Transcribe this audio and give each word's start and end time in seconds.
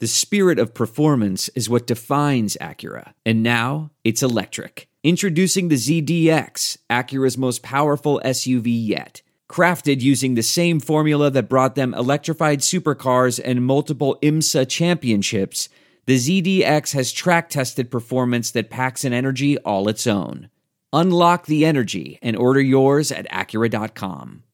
The 0.00 0.06
spirit 0.06 0.58
of 0.58 0.72
performance 0.72 1.50
is 1.50 1.68
what 1.68 1.86
defines 1.86 2.56
Acura. 2.58 3.12
And 3.26 3.42
now 3.42 3.90
it's 4.02 4.22
electric. 4.22 4.88
Introducing 5.04 5.68
the 5.68 5.76
ZDX, 5.76 6.78
Acura's 6.88 7.36
most 7.36 7.62
powerful 7.62 8.18
SUV 8.24 8.68
yet. 8.68 9.20
Crafted 9.46 10.00
using 10.00 10.34
the 10.34 10.42
same 10.42 10.80
formula 10.80 11.30
that 11.32 11.50
brought 11.50 11.74
them 11.74 11.92
electrified 11.92 12.60
supercars 12.60 13.38
and 13.44 13.66
multiple 13.66 14.18
IMSA 14.22 14.70
championships, 14.70 15.68
the 16.06 16.16
ZDX 16.16 16.94
has 16.94 17.12
track 17.12 17.50
tested 17.50 17.90
performance 17.90 18.50
that 18.52 18.70
packs 18.70 19.04
an 19.04 19.12
energy 19.12 19.58
all 19.58 19.86
its 19.86 20.06
own. 20.06 20.48
Unlock 20.94 21.44
the 21.44 21.66
energy 21.66 22.18
and 22.22 22.36
order 22.36 22.62
yours 22.62 23.12
at 23.12 23.28
Acura.com. 23.28 24.44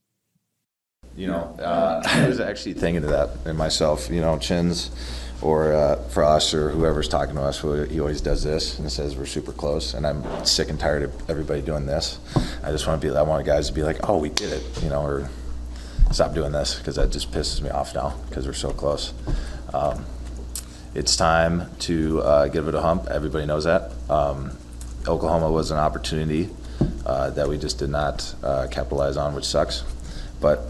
You 1.16 1.28
know, 1.28 1.56
uh, 1.60 2.02
I 2.04 2.26
was 2.26 2.40
actually 2.40 2.74
thinking 2.74 3.04
of 3.04 3.10
that 3.10 3.48
in 3.48 3.56
myself. 3.56 4.10
You 4.10 4.20
know, 4.20 4.38
Chins 4.38 4.90
or 5.42 5.74
uh, 5.74 5.96
for 6.08 6.24
us 6.24 6.54
or 6.54 6.70
whoever's 6.70 7.08
talking 7.08 7.34
to 7.34 7.42
us, 7.42 7.60
he 7.90 8.00
always 8.00 8.20
does 8.20 8.42
this 8.42 8.78
and 8.78 8.90
says 8.90 9.16
we're 9.16 9.26
super 9.26 9.52
close. 9.52 9.94
And 9.94 10.06
I'm 10.06 10.24
sick 10.44 10.70
and 10.70 10.80
tired 10.80 11.02
of 11.02 11.30
everybody 11.30 11.60
doing 11.62 11.86
this. 11.86 12.18
I 12.62 12.70
just 12.70 12.86
want 12.86 13.00
to 13.00 13.06
be. 13.08 13.14
I 13.14 13.22
want 13.22 13.44
guys 13.46 13.68
to 13.68 13.74
be 13.74 13.82
like, 13.82 14.08
oh, 14.08 14.18
we 14.18 14.30
did 14.30 14.52
it. 14.52 14.82
You 14.82 14.88
know, 14.88 15.02
or 15.02 15.30
stop 16.10 16.34
doing 16.34 16.52
this 16.52 16.76
because 16.76 16.96
that 16.96 17.10
just 17.10 17.30
pisses 17.32 17.60
me 17.60 17.70
off 17.70 17.94
now 17.94 18.14
because 18.28 18.46
we're 18.46 18.54
so 18.54 18.70
close. 18.70 19.12
Um, 19.74 20.04
it's 20.94 21.16
time 21.16 21.70
to 21.80 22.22
uh, 22.22 22.48
give 22.48 22.68
it 22.68 22.74
a 22.74 22.80
hump. 22.80 23.06
Everybody 23.10 23.44
knows 23.44 23.64
that. 23.64 23.92
Um, 24.08 24.56
Oklahoma 25.06 25.50
was 25.50 25.70
an 25.70 25.78
opportunity 25.78 26.48
uh, 27.04 27.30
that 27.30 27.48
we 27.48 27.58
just 27.58 27.78
did 27.78 27.90
not 27.90 28.34
uh, 28.42 28.66
capitalize 28.70 29.16
on, 29.16 29.34
which 29.34 29.44
sucks. 29.44 29.84
But 30.40 30.62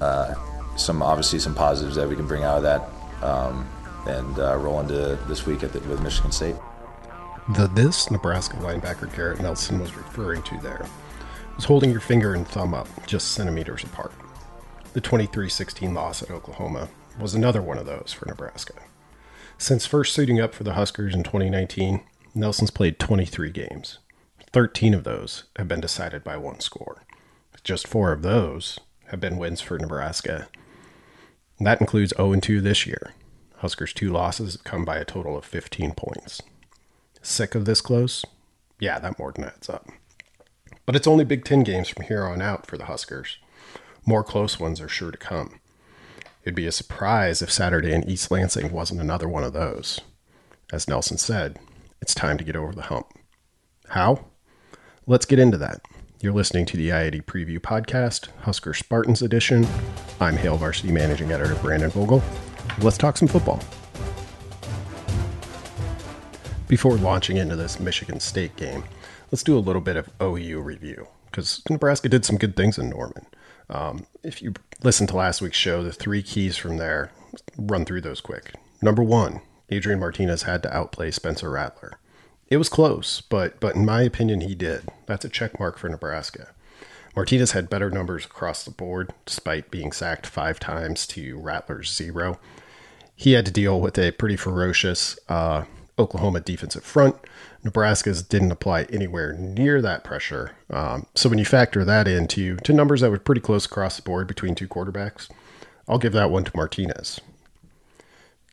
uh, 0.00 0.34
some 0.76 1.02
obviously 1.02 1.38
some 1.38 1.54
positives 1.54 1.96
that 1.96 2.08
we 2.08 2.16
can 2.16 2.26
bring 2.26 2.42
out 2.42 2.56
of 2.56 2.62
that 2.62 2.95
um, 3.22 3.68
and 4.06 4.38
uh, 4.38 4.56
roll 4.56 4.80
into 4.80 5.18
this 5.26 5.46
week 5.46 5.60
the, 5.60 5.80
with 5.80 6.00
Michigan 6.02 6.32
State. 6.32 6.56
The 7.54 7.68
this 7.68 8.10
Nebraska 8.10 8.56
linebacker 8.56 9.14
Garrett 9.14 9.40
Nelson 9.40 9.78
was 9.78 9.96
referring 9.96 10.42
to 10.42 10.58
there 10.58 10.86
was 11.56 11.64
holding 11.64 11.90
your 11.90 12.00
finger 12.00 12.34
and 12.34 12.46
thumb 12.46 12.74
up 12.74 12.86
just 13.06 13.32
centimeters 13.32 13.82
apart. 13.82 14.12
The 14.92 15.00
23 15.00 15.48
16 15.48 15.94
loss 15.94 16.22
at 16.22 16.30
Oklahoma 16.30 16.88
was 17.18 17.34
another 17.34 17.62
one 17.62 17.78
of 17.78 17.86
those 17.86 18.12
for 18.12 18.26
Nebraska. 18.26 18.74
Since 19.58 19.86
first 19.86 20.12
suiting 20.12 20.38
up 20.38 20.54
for 20.54 20.64
the 20.64 20.74
Huskers 20.74 21.14
in 21.14 21.22
2019, 21.22 22.04
Nelson's 22.34 22.70
played 22.70 22.98
23 22.98 23.50
games. 23.50 23.98
13 24.52 24.92
of 24.92 25.04
those 25.04 25.44
have 25.56 25.66
been 25.66 25.80
decided 25.80 26.22
by 26.22 26.36
one 26.36 26.60
score. 26.60 27.04
Just 27.64 27.88
four 27.88 28.12
of 28.12 28.22
those 28.22 28.78
have 29.06 29.20
been 29.20 29.38
wins 29.38 29.60
for 29.60 29.78
Nebraska. 29.78 30.48
And 31.58 31.66
that 31.66 31.80
includes 31.80 32.12
0 32.16 32.36
2 32.36 32.60
this 32.60 32.86
year. 32.86 33.12
Huskers' 33.56 33.92
two 33.92 34.10
losses 34.10 34.54
have 34.54 34.64
come 34.64 34.84
by 34.84 34.96
a 34.96 35.04
total 35.04 35.36
of 35.36 35.44
15 35.44 35.92
points. 35.94 36.42
Sick 37.22 37.54
of 37.54 37.64
this 37.64 37.80
close? 37.80 38.24
Yeah, 38.78 38.98
that 38.98 39.18
more 39.18 39.32
than 39.32 39.44
adds 39.44 39.68
up. 39.68 39.88
But 40.84 40.94
it's 40.94 41.06
only 41.06 41.24
Big 41.24 41.44
Ten 41.44 41.62
games 41.62 41.88
from 41.88 42.04
here 42.04 42.24
on 42.24 42.42
out 42.42 42.66
for 42.66 42.76
the 42.76 42.84
Huskers. 42.84 43.38
More 44.04 44.22
close 44.22 44.60
ones 44.60 44.80
are 44.80 44.88
sure 44.88 45.10
to 45.10 45.18
come. 45.18 45.58
It'd 46.44 46.54
be 46.54 46.66
a 46.66 46.72
surprise 46.72 47.42
if 47.42 47.50
Saturday 47.50 47.92
in 47.92 48.08
East 48.08 48.30
Lansing 48.30 48.70
wasn't 48.70 49.00
another 49.00 49.28
one 49.28 49.42
of 49.42 49.52
those. 49.52 50.00
As 50.72 50.86
Nelson 50.86 51.18
said, 51.18 51.58
it's 52.00 52.14
time 52.14 52.38
to 52.38 52.44
get 52.44 52.54
over 52.54 52.72
the 52.72 52.82
hump. 52.82 53.08
How? 53.88 54.26
Let's 55.06 55.26
get 55.26 55.40
into 55.40 55.58
that. 55.58 55.80
You're 56.26 56.34
listening 56.34 56.66
to 56.66 56.76
the 56.76 56.92
I-80 56.92 57.24
Preview 57.24 57.60
Podcast, 57.60 58.30
Husker 58.40 58.74
Spartans 58.74 59.22
Edition. 59.22 59.64
I'm 60.18 60.36
Hail 60.36 60.56
Varsity 60.56 60.90
Managing 60.90 61.30
Editor 61.30 61.54
Brandon 61.54 61.88
Vogel. 61.88 62.20
Let's 62.80 62.98
talk 62.98 63.16
some 63.16 63.28
football. 63.28 63.60
Before 66.66 66.96
launching 66.96 67.36
into 67.36 67.54
this 67.54 67.78
Michigan 67.78 68.18
State 68.18 68.56
game, 68.56 68.82
let's 69.30 69.44
do 69.44 69.56
a 69.56 69.60
little 69.60 69.80
bit 69.80 69.94
of 69.94 70.10
OU 70.20 70.62
review 70.62 71.06
because 71.26 71.62
Nebraska 71.70 72.08
did 72.08 72.24
some 72.24 72.38
good 72.38 72.56
things 72.56 72.76
in 72.76 72.90
Norman. 72.90 73.26
Um, 73.70 74.06
if 74.24 74.42
you 74.42 74.54
listen 74.82 75.06
to 75.06 75.16
last 75.16 75.40
week's 75.40 75.56
show, 75.56 75.84
the 75.84 75.92
three 75.92 76.24
keys 76.24 76.56
from 76.56 76.78
there, 76.78 77.12
run 77.56 77.84
through 77.84 78.00
those 78.00 78.20
quick. 78.20 78.52
Number 78.82 79.04
one, 79.04 79.42
Adrian 79.70 80.00
Martinez 80.00 80.42
had 80.42 80.64
to 80.64 80.76
outplay 80.76 81.12
Spencer 81.12 81.50
Rattler. 81.50 82.00
It 82.48 82.58
was 82.58 82.68
close, 82.68 83.20
but 83.22 83.58
but 83.60 83.74
in 83.74 83.84
my 83.84 84.02
opinion, 84.02 84.42
he 84.42 84.54
did. 84.54 84.88
That's 85.06 85.24
a 85.24 85.28
check 85.28 85.58
mark 85.58 85.78
for 85.78 85.88
Nebraska. 85.88 86.48
Martinez 87.16 87.52
had 87.52 87.70
better 87.70 87.90
numbers 87.90 88.26
across 88.26 88.62
the 88.62 88.70
board, 88.70 89.10
despite 89.24 89.70
being 89.70 89.90
sacked 89.90 90.26
five 90.26 90.60
times 90.60 91.06
to 91.08 91.38
Rattler's 91.38 91.92
zero. 91.92 92.38
He 93.16 93.32
had 93.32 93.46
to 93.46 93.52
deal 93.52 93.80
with 93.80 93.98
a 93.98 94.10
pretty 94.12 94.36
ferocious 94.36 95.18
uh, 95.28 95.64
Oklahoma 95.98 96.40
defensive 96.40 96.84
front. 96.84 97.16
Nebraska's 97.64 98.22
didn't 98.22 98.52
apply 98.52 98.82
anywhere 98.84 99.32
near 99.32 99.80
that 99.80 100.04
pressure. 100.04 100.52
Um, 100.70 101.06
so 101.14 101.30
when 101.30 101.38
you 101.38 101.46
factor 101.46 101.84
that 101.84 102.06
into 102.06 102.56
to 102.58 102.72
numbers 102.72 103.00
that 103.00 103.10
were 103.10 103.18
pretty 103.18 103.40
close 103.40 103.64
across 103.64 103.96
the 103.96 104.02
board 104.02 104.28
between 104.28 104.54
two 104.54 104.68
quarterbacks, 104.68 105.28
I'll 105.88 105.98
give 105.98 106.12
that 106.12 106.30
one 106.30 106.44
to 106.44 106.52
Martinez. 106.54 107.18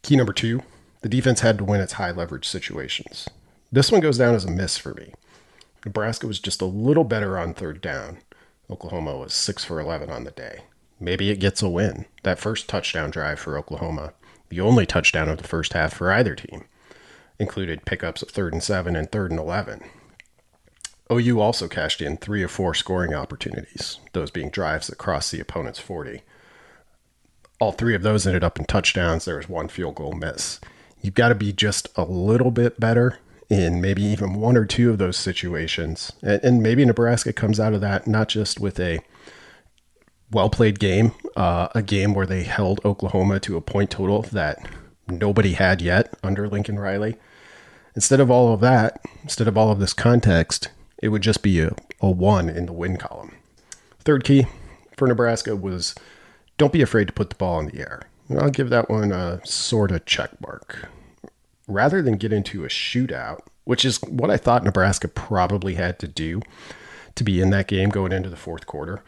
Key 0.01 0.15
number 0.15 0.33
two, 0.33 0.63
the 1.01 1.09
defense 1.09 1.41
had 1.41 1.57
to 1.57 1.63
win 1.63 1.81
its 1.81 1.93
high 1.93 2.11
leverage 2.11 2.47
situations. 2.47 3.27
This 3.73 3.91
one 3.91 4.01
goes 4.01 4.19
down 4.19 4.35
as 4.35 4.45
a 4.45 4.51
miss 4.51 4.77
for 4.77 4.93
me. 4.93 5.15
Nebraska 5.83 6.27
was 6.27 6.39
just 6.39 6.61
a 6.61 6.65
little 6.65 7.03
better 7.03 7.39
on 7.39 7.55
third 7.55 7.81
down. 7.81 8.19
Oklahoma 8.69 9.17
was 9.17 9.33
6 9.33 9.65
for 9.65 9.79
11 9.79 10.11
on 10.11 10.25
the 10.25 10.29
day. 10.29 10.65
Maybe 10.99 11.31
it 11.31 11.39
gets 11.39 11.63
a 11.63 11.67
win. 11.67 12.05
That 12.21 12.37
first 12.37 12.69
touchdown 12.69 13.09
drive 13.09 13.39
for 13.39 13.57
Oklahoma, 13.57 14.13
the 14.49 14.61
only 14.61 14.85
touchdown 14.85 15.27
of 15.27 15.39
the 15.39 15.47
first 15.47 15.73
half 15.73 15.91
for 15.91 16.11
either 16.11 16.35
team, 16.35 16.65
included 17.39 17.83
pickups 17.83 18.21
of 18.21 18.29
third 18.29 18.53
and 18.53 18.61
seven 18.61 18.95
and 18.95 19.11
third 19.11 19.31
and 19.31 19.39
11. 19.39 19.83
OU 21.11 21.39
also 21.39 21.67
cashed 21.67 21.99
in 21.99 22.17
three 22.17 22.43
of 22.43 22.51
four 22.51 22.75
scoring 22.75 23.15
opportunities, 23.15 23.97
those 24.11 24.29
being 24.29 24.51
drives 24.51 24.85
that 24.85 24.99
crossed 24.99 25.31
the 25.31 25.39
opponent's 25.39 25.79
40. 25.79 26.21
All 27.59 27.71
three 27.71 27.95
of 27.95 28.03
those 28.03 28.27
ended 28.27 28.43
up 28.43 28.59
in 28.59 28.65
touchdowns. 28.65 29.25
There 29.25 29.37
was 29.37 29.49
one 29.49 29.67
field 29.67 29.95
goal 29.95 30.13
miss. 30.13 30.59
You've 31.01 31.15
got 31.15 31.29
to 31.29 31.35
be 31.35 31.51
just 31.51 31.89
a 31.95 32.03
little 32.03 32.51
bit 32.51 32.79
better 32.79 33.17
in 33.49 33.81
maybe 33.81 34.03
even 34.03 34.35
one 34.35 34.57
or 34.57 34.65
two 34.65 34.89
of 34.89 34.97
those 34.97 35.17
situations. 35.17 36.11
And, 36.21 36.61
maybe 36.63 36.85
Nebraska 36.85 37.33
comes 37.33 37.59
out 37.59 37.73
of 37.73 37.81
that 37.81 38.07
not 38.07 38.29
just 38.29 38.59
with 38.59 38.79
a 38.79 38.99
well 40.31 40.49
played 40.49 40.79
game, 40.79 41.11
uh, 41.35 41.67
a 41.75 41.81
game 41.81 42.13
where 42.13 42.25
they 42.25 42.43
held 42.43 42.83
Oklahoma 42.83 43.39
to 43.41 43.57
a 43.57 43.61
point 43.61 43.91
total 43.91 44.23
that 44.23 44.67
nobody 45.07 45.53
had 45.53 45.81
yet 45.81 46.13
under 46.23 46.47
Lincoln 46.47 46.79
Riley. 46.79 47.15
Instead 47.95 48.19
of 48.19 48.31
all 48.31 48.53
of 48.53 48.59
that, 48.61 49.01
instead 49.21 49.47
of 49.47 49.57
all 49.57 49.71
of 49.71 49.79
this 49.79 49.93
context, 49.93 50.69
it 51.01 51.09
would 51.09 51.21
just 51.21 51.43
be 51.43 51.59
a, 51.59 51.75
a 52.01 52.09
one 52.09 52.49
in 52.49 52.65
the 52.65 52.73
win 52.73 52.97
column. 52.97 53.35
Third 53.99 54.23
key 54.23 54.47
for 54.97 55.07
Nebraska 55.07 55.55
was 55.55 55.93
don't 56.57 56.73
be 56.73 56.81
afraid 56.81 57.07
to 57.07 57.13
put 57.13 57.29
the 57.29 57.35
ball 57.35 57.59
in 57.59 57.67
the 57.67 57.79
air. 57.79 58.03
I'll 58.31 58.49
give 58.49 58.69
that 58.69 58.89
one 58.89 59.11
a 59.11 59.45
sort 59.45 59.91
of 59.91 60.05
check 60.05 60.31
mark. 60.41 60.89
Rather 61.67 62.01
than 62.01 62.17
get 62.17 62.33
into 62.33 62.65
a 62.65 62.67
shootout, 62.67 63.41
which 63.63 63.85
is 63.85 64.01
what 64.03 64.29
I 64.29 64.37
thought 64.37 64.63
Nebraska 64.63 65.07
probably 65.07 65.75
had 65.75 65.99
to 65.99 66.07
do 66.07 66.41
to 67.15 67.23
be 67.23 67.41
in 67.41 67.51
that 67.51 67.67
game 67.67 67.89
going 67.89 68.11
into 68.11 68.29
the 68.29 68.35
fourth 68.35 68.65
quarter, 68.65 69.03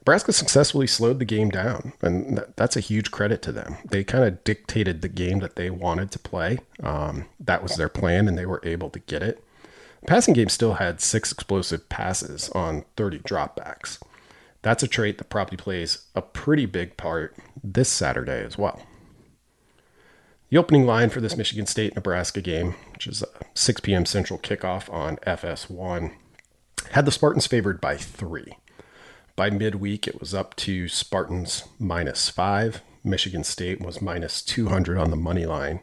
Nebraska 0.00 0.32
successfully 0.32 0.86
slowed 0.86 1.18
the 1.18 1.26
game 1.26 1.50
down, 1.50 1.92
and 2.00 2.42
that's 2.56 2.76
a 2.76 2.80
huge 2.80 3.10
credit 3.10 3.42
to 3.42 3.52
them. 3.52 3.76
They 3.84 4.04
kind 4.04 4.24
of 4.24 4.42
dictated 4.42 5.02
the 5.02 5.08
game 5.08 5.40
that 5.40 5.56
they 5.56 5.68
wanted 5.68 6.10
to 6.12 6.18
play. 6.18 6.60
Um, 6.82 7.26
that 7.38 7.62
was 7.62 7.76
their 7.76 7.90
plan, 7.90 8.26
and 8.26 8.38
they 8.38 8.46
were 8.46 8.62
able 8.64 8.88
to 8.88 9.00
get 9.00 9.22
it. 9.22 9.44
The 10.00 10.06
passing 10.06 10.32
game 10.32 10.48
still 10.48 10.74
had 10.74 11.02
six 11.02 11.30
explosive 11.30 11.90
passes 11.90 12.48
on 12.50 12.86
30 12.96 13.18
dropbacks. 13.18 13.98
That's 14.62 14.82
a 14.82 14.88
trait 14.88 15.18
that 15.18 15.28
probably 15.28 15.58
plays 15.58 16.06
a 16.14 16.22
pretty 16.22 16.64
big 16.64 16.96
part 16.96 17.36
this 17.62 17.90
Saturday 17.90 18.42
as 18.42 18.56
well. 18.56 18.80
The 20.50 20.56
opening 20.56 20.86
line 20.86 21.10
for 21.10 21.20
this 21.20 21.36
Michigan 21.36 21.66
State 21.66 21.94
Nebraska 21.94 22.40
game, 22.40 22.74
which 22.94 23.06
is 23.06 23.22
a 23.22 23.28
6 23.52 23.82
p.m. 23.82 24.06
Central 24.06 24.38
kickoff 24.38 24.90
on 24.90 25.18
FS1, 25.18 26.12
had 26.92 27.04
the 27.04 27.10
Spartans 27.10 27.46
favored 27.46 27.82
by 27.82 27.98
three. 27.98 28.56
By 29.36 29.50
midweek, 29.50 30.08
it 30.08 30.18
was 30.18 30.32
up 30.32 30.56
to 30.56 30.88
Spartans 30.88 31.64
minus 31.78 32.30
five. 32.30 32.80
Michigan 33.04 33.44
State 33.44 33.82
was 33.82 34.00
minus 34.00 34.40
200 34.40 34.96
on 34.96 35.10
the 35.10 35.16
money 35.16 35.44
line, 35.44 35.80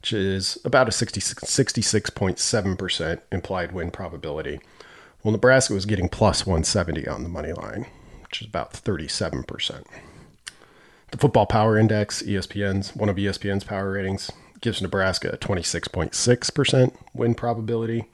which 0.00 0.12
is 0.12 0.58
about 0.62 0.88
a 0.88 0.90
66.7% 0.90 3.20
implied 3.32 3.72
win 3.72 3.90
probability. 3.90 4.60
Well, 5.22 5.32
Nebraska 5.32 5.72
was 5.72 5.86
getting 5.86 6.10
plus 6.10 6.44
170 6.44 7.08
on 7.08 7.22
the 7.22 7.30
money 7.30 7.54
line, 7.54 7.86
which 8.22 8.42
is 8.42 8.48
about 8.48 8.74
37%. 8.74 9.86
The 11.16 11.20
Football 11.22 11.46
Power 11.46 11.78
Index, 11.78 12.22
ESPN's 12.22 12.94
one 12.94 13.08
of 13.08 13.16
ESPN's 13.16 13.64
power 13.64 13.92
ratings, 13.92 14.30
gives 14.60 14.82
Nebraska 14.82 15.30
a 15.30 15.38
26.6% 15.38 16.94
win 17.14 17.34
probability. 17.34 18.04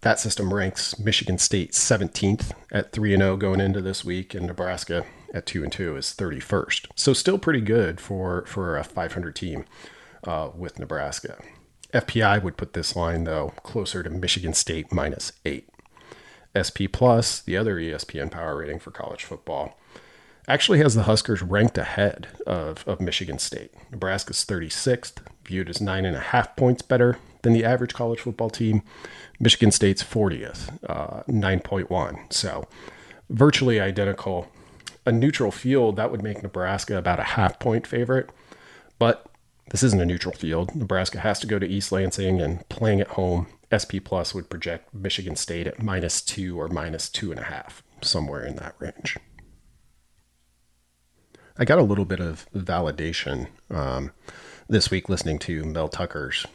That 0.00 0.18
system 0.18 0.54
ranks 0.54 0.98
Michigan 0.98 1.36
State 1.36 1.72
17th 1.72 2.52
at 2.72 2.92
3 2.92 3.16
0 3.18 3.36
going 3.36 3.60
into 3.60 3.82
this 3.82 4.02
week, 4.02 4.32
and 4.32 4.46
Nebraska 4.46 5.04
at 5.34 5.44
two 5.44 5.62
and 5.62 5.70
two 5.70 5.94
is 5.98 6.06
31st. 6.06 6.86
So 6.94 7.12
still 7.12 7.36
pretty 7.36 7.60
good 7.60 8.00
for 8.00 8.46
for 8.46 8.78
a 8.78 8.84
500 8.84 9.36
team 9.36 9.66
uh, 10.26 10.52
with 10.56 10.78
Nebraska. 10.78 11.36
FPI 11.92 12.42
would 12.42 12.56
put 12.56 12.72
this 12.72 12.96
line 12.96 13.24
though 13.24 13.52
closer 13.62 14.02
to 14.02 14.08
Michigan 14.08 14.54
State 14.54 14.90
minus 14.90 15.32
eight. 15.44 15.68
SP 16.56 16.88
Plus, 16.90 17.42
the 17.42 17.58
other 17.58 17.76
ESPN 17.76 18.30
power 18.30 18.56
rating 18.56 18.78
for 18.78 18.90
college 18.90 19.24
football, 19.24 19.78
actually 20.48 20.78
has 20.78 20.94
the 20.94 21.04
Huskers 21.04 21.42
ranked 21.42 21.78
ahead 21.78 22.28
of, 22.46 22.86
of 22.86 23.00
Michigan 23.00 23.38
State. 23.38 23.72
Nebraska's 23.90 24.44
36th, 24.44 25.18
viewed 25.44 25.68
as 25.68 25.80
nine 25.80 26.04
and 26.04 26.16
a 26.16 26.20
half 26.20 26.56
points 26.56 26.82
better 26.82 27.18
than 27.42 27.52
the 27.52 27.64
average 27.64 27.94
college 27.94 28.20
football 28.20 28.50
team. 28.50 28.82
Michigan 29.38 29.70
State's 29.70 30.02
40th, 30.02 30.78
uh, 30.88 31.22
9.1. 31.28 32.32
So 32.32 32.66
virtually 33.30 33.80
identical. 33.80 34.48
A 35.06 35.12
neutral 35.12 35.50
field, 35.50 35.96
that 35.96 36.10
would 36.10 36.22
make 36.22 36.42
Nebraska 36.42 36.96
about 36.96 37.20
a 37.20 37.24
half 37.24 37.58
point 37.58 37.86
favorite. 37.86 38.30
But 38.98 39.26
this 39.70 39.82
isn't 39.82 40.00
a 40.00 40.06
neutral 40.06 40.34
field. 40.34 40.74
Nebraska 40.74 41.20
has 41.20 41.40
to 41.40 41.46
go 41.46 41.58
to 41.58 41.66
East 41.66 41.92
Lansing 41.92 42.40
and 42.40 42.66
playing 42.68 43.00
at 43.00 43.08
home. 43.08 43.46
SP 43.68 43.98
Plus 44.02 44.34
would 44.34 44.48
project 44.48 44.94
Michigan 44.94 45.36
State 45.36 45.66
at 45.66 45.82
minus 45.82 46.22
two 46.22 46.58
or 46.60 46.68
minus 46.68 47.08
two 47.08 47.30
and 47.30 47.40
a 47.40 47.44
half, 47.44 47.82
somewhere 48.00 48.44
in 48.44 48.56
that 48.56 48.76
range. 48.78 49.18
I 51.56 51.64
got 51.64 51.78
a 51.78 51.84
little 51.84 52.04
bit 52.04 52.18
of 52.18 52.46
validation 52.52 53.46
um, 53.70 54.10
this 54.68 54.90
week 54.90 55.08
listening 55.08 55.38
to 55.40 55.64
Mel 55.64 55.88
Tucker's 55.88 56.46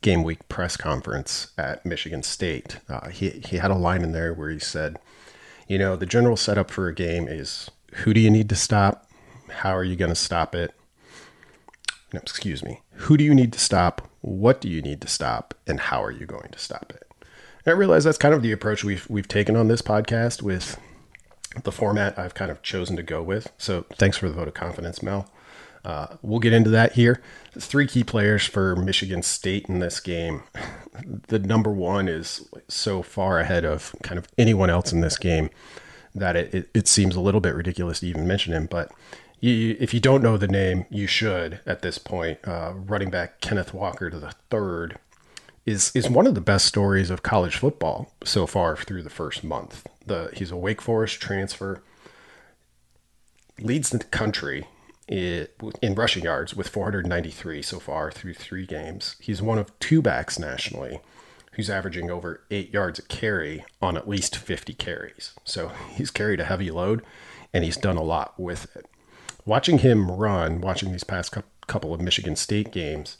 game 0.00 0.22
week 0.22 0.48
press 0.48 0.78
conference 0.78 1.48
at 1.58 1.84
Michigan 1.84 2.22
State. 2.22 2.78
Uh, 2.88 3.10
he, 3.10 3.28
he 3.30 3.58
had 3.58 3.70
a 3.70 3.74
line 3.74 4.02
in 4.02 4.12
there 4.12 4.32
where 4.32 4.48
he 4.48 4.58
said, 4.58 4.98
You 5.68 5.76
know, 5.78 5.94
the 5.94 6.06
general 6.06 6.38
setup 6.38 6.70
for 6.70 6.88
a 6.88 6.94
game 6.94 7.28
is 7.28 7.70
who 7.96 8.14
do 8.14 8.20
you 8.20 8.30
need 8.30 8.48
to 8.48 8.56
stop? 8.56 9.06
How 9.50 9.76
are 9.76 9.84
you 9.84 9.94
going 9.94 10.10
to 10.10 10.14
stop 10.14 10.54
it? 10.54 10.72
No, 12.14 12.20
excuse 12.20 12.64
me. 12.64 12.80
Who 12.92 13.18
do 13.18 13.24
you 13.24 13.34
need 13.34 13.52
to 13.52 13.58
stop? 13.58 14.08
What 14.22 14.62
do 14.62 14.70
you 14.70 14.80
need 14.80 15.02
to 15.02 15.08
stop? 15.08 15.52
And 15.66 15.80
how 15.80 16.02
are 16.02 16.10
you 16.10 16.24
going 16.24 16.50
to 16.52 16.58
stop 16.58 16.94
it? 16.94 17.06
And 17.20 17.74
I 17.74 17.76
realize 17.76 18.04
that's 18.04 18.16
kind 18.16 18.32
of 18.32 18.40
the 18.40 18.52
approach 18.52 18.84
we've 18.84 19.06
we've 19.10 19.28
taken 19.28 19.54
on 19.54 19.68
this 19.68 19.82
podcast 19.82 20.40
with 20.40 20.80
the 21.64 21.72
format 21.72 22.18
I've 22.18 22.34
kind 22.34 22.50
of 22.50 22.62
chosen 22.62 22.96
to 22.96 23.02
go 23.02 23.22
with. 23.22 23.52
So 23.58 23.84
thanks 23.94 24.16
for 24.16 24.28
the 24.28 24.34
vote 24.34 24.48
of 24.48 24.54
confidence, 24.54 25.02
Mel. 25.02 25.30
Uh, 25.84 26.16
we'll 26.20 26.40
get 26.40 26.52
into 26.52 26.70
that 26.70 26.92
here. 26.92 27.22
Three 27.56 27.86
key 27.86 28.02
players 28.02 28.44
for 28.44 28.74
Michigan 28.74 29.22
State 29.22 29.66
in 29.68 29.78
this 29.78 30.00
game. 30.00 30.42
The 31.28 31.38
number 31.38 31.70
one 31.70 32.08
is 32.08 32.48
so 32.68 33.02
far 33.02 33.38
ahead 33.38 33.66
of 33.66 33.94
kind 34.02 34.16
of 34.16 34.26
anyone 34.38 34.70
else 34.70 34.94
in 34.94 35.02
this 35.02 35.18
game 35.18 35.50
that 36.14 36.36
it, 36.36 36.54
it, 36.54 36.70
it 36.72 36.88
seems 36.88 37.14
a 37.14 37.20
little 37.20 37.42
bit 37.42 37.54
ridiculous 37.54 38.00
to 38.00 38.06
even 38.06 38.26
mention 38.26 38.54
him. 38.54 38.64
But 38.64 38.90
you, 39.38 39.76
if 39.78 39.92
you 39.92 40.00
don't 40.00 40.22
know 40.22 40.38
the 40.38 40.48
name, 40.48 40.86
you 40.88 41.06
should 41.06 41.60
at 41.66 41.82
this 41.82 41.98
point. 41.98 42.38
Uh, 42.48 42.72
running 42.74 43.10
back 43.10 43.42
Kenneth 43.42 43.74
Walker 43.74 44.08
to 44.08 44.18
the 44.18 44.32
third 44.48 44.98
is 45.66 45.92
is 45.94 46.08
one 46.08 46.26
of 46.26 46.34
the 46.34 46.40
best 46.40 46.64
stories 46.64 47.10
of 47.10 47.22
college 47.22 47.56
football 47.56 48.12
so 48.24 48.46
far 48.46 48.76
through 48.76 49.02
the 49.02 49.10
first 49.10 49.44
month. 49.44 49.86
The 50.06 50.30
he's 50.32 50.50
a 50.50 50.56
Wake 50.56 50.80
Forest 50.80 51.20
transfer, 51.20 51.82
leads 53.60 53.90
the 53.90 53.98
country 53.98 54.66
in, 55.08 55.48
in 55.82 55.94
rushing 55.94 56.24
yards 56.24 56.54
with 56.54 56.68
493 56.68 57.62
so 57.62 57.78
far 57.78 58.10
through 58.10 58.34
three 58.34 58.66
games. 58.66 59.16
He's 59.20 59.42
one 59.42 59.58
of 59.58 59.76
two 59.78 60.02
backs 60.02 60.38
nationally 60.38 61.00
who's 61.52 61.70
averaging 61.70 62.10
over 62.10 62.42
eight 62.50 62.72
yards 62.72 62.98
a 62.98 63.02
carry 63.02 63.64
on 63.80 63.96
at 63.96 64.08
least 64.08 64.36
50 64.36 64.74
carries. 64.74 65.32
So 65.44 65.72
he's 65.90 66.10
carried 66.10 66.40
a 66.40 66.44
heavy 66.44 66.70
load 66.70 67.02
and 67.52 67.64
he's 67.64 67.78
done 67.78 67.96
a 67.96 68.02
lot 68.02 68.38
with 68.38 68.76
it. 68.76 68.86
Watching 69.46 69.78
him 69.78 70.10
run, 70.10 70.60
watching 70.60 70.92
these 70.92 71.04
past 71.04 71.34
couple 71.66 71.94
of 71.94 72.00
Michigan 72.00 72.36
State 72.36 72.72
games, 72.72 73.16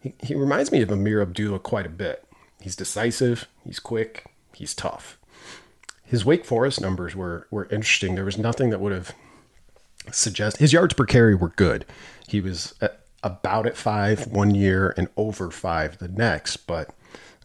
he, 0.00 0.14
he 0.22 0.34
reminds 0.34 0.72
me 0.72 0.82
of 0.82 0.88
Ameer 0.88 1.22
Abdullah 1.22 1.60
quite 1.60 1.86
a 1.86 1.90
bit. 1.90 2.24
He's 2.60 2.74
decisive, 2.74 3.46
he's 3.64 3.78
quick, 3.78 4.26
he's 4.54 4.74
tough. 4.74 5.18
His 6.06 6.24
Wake 6.24 6.44
Forest 6.44 6.80
numbers 6.80 7.14
were 7.14 7.46
were 7.50 7.66
interesting. 7.66 8.14
There 8.14 8.24
was 8.24 8.38
nothing 8.38 8.70
that 8.70 8.80
would 8.80 8.92
have 8.92 9.14
suggest 10.12 10.58
his 10.58 10.72
yards 10.72 10.94
per 10.94 11.04
carry 11.04 11.34
were 11.34 11.48
good. 11.50 11.84
He 12.28 12.40
was 12.40 12.74
at, 12.80 13.00
about 13.22 13.66
at 13.66 13.76
five 13.76 14.26
one 14.28 14.54
year 14.54 14.94
and 14.96 15.08
over 15.16 15.50
five 15.50 15.98
the 15.98 16.08
next, 16.08 16.58
but 16.58 16.90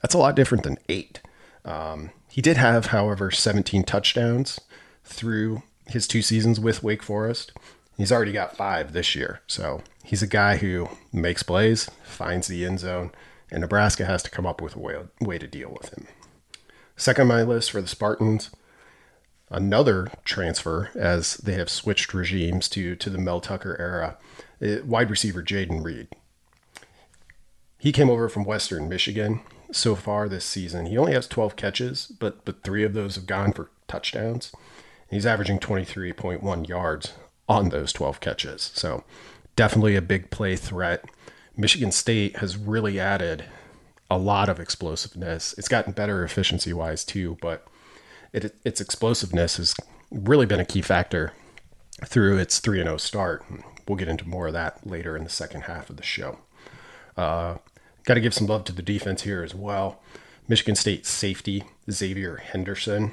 that's 0.01 0.13
a 0.13 0.19
lot 0.19 0.35
different 0.35 0.63
than 0.63 0.77
eight. 0.89 1.21
Um, 1.65 2.11
he 2.29 2.41
did 2.41 2.57
have, 2.57 2.87
however, 2.87 3.29
17 3.29 3.83
touchdowns 3.83 4.59
through 5.03 5.63
his 5.87 6.07
two 6.07 6.21
seasons 6.21 6.59
with 6.59 6.83
Wake 6.83 7.03
Forest. 7.03 7.51
He's 7.97 8.11
already 8.11 8.31
got 8.31 8.55
five 8.55 8.93
this 8.93 9.15
year. 9.15 9.41
So 9.47 9.81
he's 10.03 10.23
a 10.23 10.27
guy 10.27 10.57
who 10.57 10.89
makes 11.11 11.43
plays, 11.43 11.89
finds 12.03 12.47
the 12.47 12.65
end 12.65 12.79
zone, 12.79 13.11
and 13.51 13.61
Nebraska 13.61 14.05
has 14.05 14.23
to 14.23 14.31
come 14.31 14.45
up 14.45 14.61
with 14.61 14.75
a 14.75 14.79
way, 14.79 14.95
way 15.19 15.37
to 15.37 15.47
deal 15.47 15.77
with 15.79 15.93
him. 15.93 16.07
Second 17.01 17.23
on 17.23 17.27
my 17.29 17.41
list 17.41 17.71
for 17.71 17.81
the 17.81 17.87
Spartans, 17.87 18.51
another 19.49 20.11
transfer 20.23 20.91
as 20.93 21.37
they 21.37 21.53
have 21.53 21.67
switched 21.67 22.13
regimes 22.13 22.69
to, 22.69 22.95
to 22.95 23.09
the 23.09 23.17
Mel 23.17 23.41
Tucker 23.41 23.75
era, 23.79 24.19
uh, 24.63 24.85
wide 24.85 25.09
receiver 25.09 25.41
Jayden 25.41 25.83
Reed. 25.83 26.09
He 27.79 27.91
came 27.91 28.07
over 28.07 28.29
from 28.29 28.43
Western 28.43 28.87
Michigan 28.87 29.41
so 29.71 29.95
far 29.95 30.29
this 30.29 30.45
season. 30.45 30.85
He 30.85 30.95
only 30.95 31.13
has 31.13 31.27
12 31.27 31.55
catches, 31.55 32.05
but 32.05 32.45
but 32.45 32.61
three 32.61 32.83
of 32.83 32.93
those 32.93 33.15
have 33.15 33.25
gone 33.25 33.51
for 33.51 33.71
touchdowns. 33.87 34.51
He's 35.09 35.25
averaging 35.25 35.57
23.1 35.57 36.67
yards 36.67 37.13
on 37.49 37.69
those 37.69 37.91
12 37.93 38.19
catches. 38.19 38.69
So 38.75 39.05
definitely 39.55 39.95
a 39.95 40.03
big 40.03 40.29
play 40.29 40.55
threat. 40.55 41.03
Michigan 41.57 41.91
State 41.91 42.37
has 42.37 42.57
really 42.57 42.99
added 42.99 43.45
a 44.11 44.17
lot 44.17 44.49
of 44.49 44.59
explosiveness. 44.59 45.55
It's 45.57 45.69
gotten 45.69 45.93
better 45.93 46.23
efficiency 46.23 46.73
wise 46.73 47.05
too, 47.05 47.37
but 47.41 47.65
it, 48.33 48.55
its 48.65 48.81
explosiveness 48.81 49.57
has 49.57 49.73
really 50.11 50.45
been 50.45 50.59
a 50.59 50.65
key 50.65 50.81
factor 50.81 51.33
through 52.05 52.37
its 52.37 52.59
3 52.59 52.83
0 52.83 52.97
start. 52.97 53.45
We'll 53.87 53.97
get 53.97 54.09
into 54.09 54.27
more 54.27 54.47
of 54.47 54.53
that 54.53 54.85
later 54.85 55.15
in 55.15 55.23
the 55.23 55.29
second 55.29 55.61
half 55.61 55.89
of 55.89 55.97
the 55.97 56.03
show. 56.03 56.39
Uh, 57.15 57.57
Got 58.03 58.15
to 58.15 58.21
give 58.21 58.33
some 58.33 58.47
love 58.47 58.63
to 58.65 58.73
the 58.73 58.81
defense 58.81 59.21
here 59.21 59.43
as 59.43 59.53
well. 59.53 60.01
Michigan 60.47 60.75
State 60.75 61.05
safety 61.05 61.63
Xavier 61.89 62.37
Henderson 62.37 63.11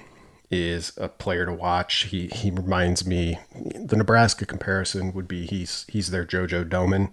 is 0.50 0.92
a 0.96 1.08
player 1.08 1.44
to 1.44 1.52
watch. 1.52 2.04
He 2.04 2.28
he 2.28 2.50
reminds 2.50 3.06
me 3.06 3.38
the 3.54 3.96
Nebraska 3.96 4.46
comparison 4.46 5.12
would 5.12 5.28
be 5.28 5.46
he's 5.46 5.84
he's 5.88 6.10
their 6.10 6.24
JoJo 6.24 6.68
Domann, 6.68 7.10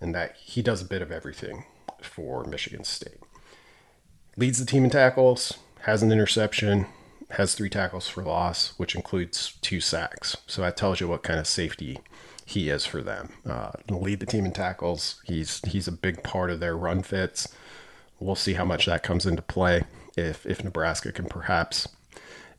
and 0.00 0.14
that 0.14 0.34
he 0.36 0.62
does 0.62 0.80
a 0.80 0.86
bit 0.86 1.02
of 1.02 1.12
everything 1.12 1.64
for 2.04 2.44
Michigan 2.44 2.84
State. 2.84 3.20
Leads 4.36 4.58
the 4.58 4.66
team 4.66 4.84
in 4.84 4.90
tackles, 4.90 5.58
has 5.82 6.02
an 6.02 6.12
interception, 6.12 6.86
has 7.30 7.54
three 7.54 7.70
tackles 7.70 8.08
for 8.08 8.22
loss, 8.22 8.74
which 8.76 8.94
includes 8.94 9.54
two 9.60 9.80
sacks. 9.80 10.36
So 10.46 10.62
that 10.62 10.76
tells 10.76 11.00
you 11.00 11.08
what 11.08 11.22
kind 11.22 11.38
of 11.38 11.46
safety 11.46 11.98
he 12.44 12.68
is 12.68 12.84
for 12.84 13.00
them. 13.02 13.32
Uh, 13.48 13.70
lead 13.88 14.20
the 14.20 14.26
team 14.26 14.44
in 14.44 14.52
tackles. 14.52 15.20
He's 15.24 15.60
he's 15.66 15.86
a 15.86 15.92
big 15.92 16.22
part 16.22 16.50
of 16.50 16.60
their 16.60 16.76
run 16.76 17.02
fits. 17.02 17.48
We'll 18.18 18.34
see 18.34 18.54
how 18.54 18.64
much 18.64 18.86
that 18.86 19.02
comes 19.02 19.26
into 19.26 19.42
play 19.42 19.84
if 20.16 20.44
if 20.46 20.64
Nebraska 20.64 21.12
can 21.12 21.26
perhaps 21.26 21.88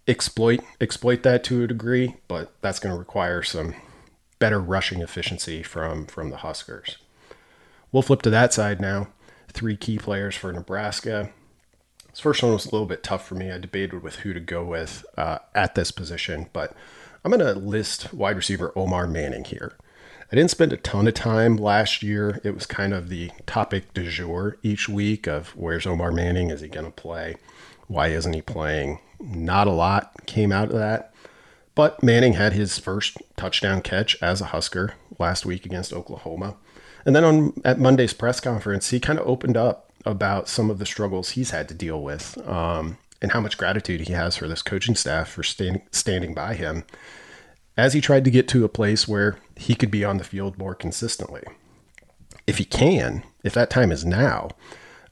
exploit 0.08 0.62
exploit 0.80 1.24
that 1.24 1.44
to 1.46 1.64
a 1.64 1.68
degree, 1.68 2.16
but 2.28 2.54
that's 2.62 2.80
going 2.80 2.94
to 2.94 3.00
require 3.00 3.44
some 3.44 3.76
better 4.40 4.60
rushing 4.60 5.02
efficiency 5.02 5.62
from 5.62 6.06
from 6.06 6.30
the 6.30 6.38
Huskers. 6.38 6.98
We'll 7.92 8.02
flip 8.02 8.22
to 8.22 8.30
that 8.30 8.54
side 8.54 8.80
now. 8.80 9.10
Three 9.52 9.78
key 9.78 9.98
players 9.98 10.36
for 10.36 10.52
Nebraska. 10.52 11.30
This 12.10 12.20
first 12.20 12.44
one 12.44 12.54
was 12.54 12.66
a 12.66 12.72
little 12.72 12.88
bit 12.88 13.04
tough 13.04 13.26
for 13.26 13.36
me. 13.36 13.52
I 13.52 13.58
debated 13.58 14.04
with 14.04 14.18
who 14.18 14.34
to 14.34 14.40
go 14.40 14.64
with 14.66 15.06
uh, 15.18 15.40
at 15.56 15.76
this 15.76 15.92
position, 15.92 16.50
but 16.52 16.76
I'm 17.24 17.32
going 17.32 17.40
to 17.40 17.60
list 17.60 18.14
wide 18.14 18.36
receiver 18.36 18.74
Omar 18.76 19.08
Manning 19.08 19.46
here. 19.46 19.78
I 20.32 20.36
didn't 20.36 20.52
spend 20.52 20.72
a 20.72 20.78
ton 20.78 21.08
of 21.08 21.14
time 21.14 21.58
last 21.58 22.02
year. 22.02 22.40
It 22.44 22.56
was 22.56 22.66
kind 22.66 22.94
of 22.94 23.10
the 23.10 23.32
topic 23.46 23.94
du 23.94 24.10
jour 24.10 24.58
each 24.64 24.88
week 24.88 25.28
of 25.28 25.50
where's 25.50 25.86
Omar 25.86 26.12
Manning? 26.12 26.50
Is 26.50 26.62
he 26.62 26.68
going 26.68 26.86
to 26.86 26.92
play? 26.92 27.36
Why 27.88 28.08
isn't 28.08 28.34
he 28.34 28.42
playing? 28.42 29.00
Not 29.20 29.68
a 29.68 29.72
lot 29.72 30.26
came 30.26 30.52
out 30.52 30.70
of 30.70 30.76
that. 30.76 31.14
But 31.76 32.02
Manning 32.02 32.34
had 32.34 32.54
his 32.54 32.80
first 32.80 33.18
touchdown 33.36 33.82
catch 33.82 34.22
as 34.22 34.42
a 34.42 34.46
Husker 34.46 34.94
last 35.20 35.46
week 35.46 35.66
against 35.66 35.94
Oklahoma. 35.94 36.56
And 37.06 37.16
then 37.16 37.24
on 37.24 37.54
at 37.66 37.80
Monday's 37.80 38.14
press 38.14 38.40
conference, 38.40 38.90
he 38.90 39.00
kind 39.00 39.20
of 39.20 39.28
opened 39.28 39.58
up 39.58 39.92
about 40.06 40.50
some 40.50 40.70
of 40.70 40.80
the 40.80 40.86
struggles 40.86 41.32
he's 41.32 41.52
had 41.52 41.68
to 41.70 41.74
deal 41.74 42.02
with. 42.02 42.38
Um, 42.48 42.98
and 43.22 43.32
how 43.32 43.40
much 43.40 43.58
gratitude 43.58 44.02
he 44.02 44.14
has 44.14 44.36
for 44.36 44.48
this 44.48 44.62
coaching 44.62 44.96
staff 44.96 45.30
for 45.30 45.44
stand, 45.44 45.82
standing 45.92 46.34
by 46.34 46.56
him 46.56 46.84
as 47.78 47.94
he 47.94 48.02
tried 48.02 48.26
to 48.26 48.32
get 48.32 48.48
to 48.50 48.66
a 48.66 48.70
place 48.70 49.08
where 49.08 49.38
he 49.56 49.76
could 49.76 49.92
be 49.92 50.04
on 50.04 50.18
the 50.18 50.24
field 50.24 50.58
more 50.58 50.76
consistently. 50.76 51.44
If 52.48 52.58
he 52.58 52.66
can, 52.66 53.24
if 53.44 53.54
that 53.54 53.70
time 53.70 53.92
is 53.92 54.04
now, 54.04 54.50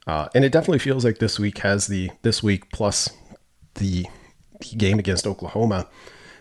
uh, 0.06 0.28
and 0.34 0.44
it 0.44 0.52
definitely 0.52 0.80
feels 0.80 1.04
like 1.04 1.18
this 1.18 1.38
week 1.38 1.58
has 1.58 1.86
the 1.86 2.10
this 2.22 2.42
week 2.42 2.70
plus 2.72 3.10
the, 3.74 4.06
the 4.60 4.76
game 4.76 4.98
against 4.98 5.26
Oklahoma 5.26 5.88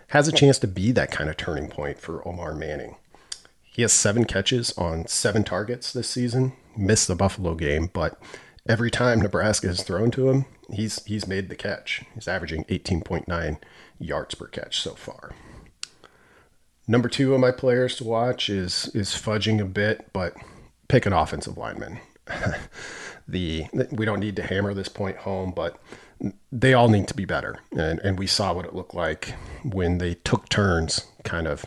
has 0.08 0.28
a 0.28 0.32
chance 0.32 0.58
to 0.60 0.68
be 0.68 0.92
that 0.92 1.12
kind 1.12 1.30
of 1.30 1.38
turning 1.38 1.70
point 1.70 2.00
for 2.00 2.28
Omar 2.28 2.56
Manning. 2.56 2.96
He 3.80 3.84
has 3.84 3.94
seven 3.94 4.26
catches 4.26 4.78
on 4.78 5.08
seven 5.08 5.46
targets 5.46 5.94
this 5.94 6.10
season. 6.10 6.52
Missed 6.76 7.08
the 7.08 7.16
Buffalo 7.16 7.56
game, 7.56 7.90
but 7.94 8.22
every 8.68 8.92
time 8.92 9.22
Nebraska 9.22 9.68
has 9.68 9.84
thrown 9.84 10.12
to 10.12 10.30
him, 10.30 10.44
he's 10.70 11.02
he's 11.06 11.28
made 11.28 11.48
the 11.48 11.56
catch. 11.56 12.04
He's 12.14 12.28
averaging 12.28 12.66
18.9 12.66 13.58
yards 13.98 14.36
per 14.36 14.48
catch 14.48 14.82
so 14.82 14.96
far. 14.96 15.32
Number 16.90 17.08
two 17.08 17.34
of 17.34 17.40
my 17.40 17.52
players 17.52 17.96
to 17.96 18.04
watch 18.04 18.50
is 18.50 18.92
is 18.94 19.12
fudging 19.12 19.62
a 19.62 19.66
bit, 19.66 20.10
but 20.12 20.34
pick 20.90 21.06
an 21.06 21.14
offensive 21.14 21.58
lineman. 21.58 22.02
the 23.30 23.66
we 23.92 24.06
don't 24.06 24.20
need 24.20 24.36
to 24.36 24.44
hammer 24.44 24.74
this 24.74 24.90
point 24.90 25.16
home, 25.16 25.54
but 25.56 25.82
they 26.52 26.74
all 26.74 26.90
need 26.90 27.08
to 27.08 27.14
be 27.14 27.24
better, 27.24 27.60
and 27.72 28.00
and 28.00 28.20
we 28.20 28.28
saw 28.28 28.52
what 28.52 28.66
it 28.66 28.76
looked 28.76 28.94
like 28.94 29.36
when 29.64 30.00
they 30.00 30.16
took 30.16 30.50
turns, 30.50 31.06
kind 31.24 31.48
of 31.48 31.66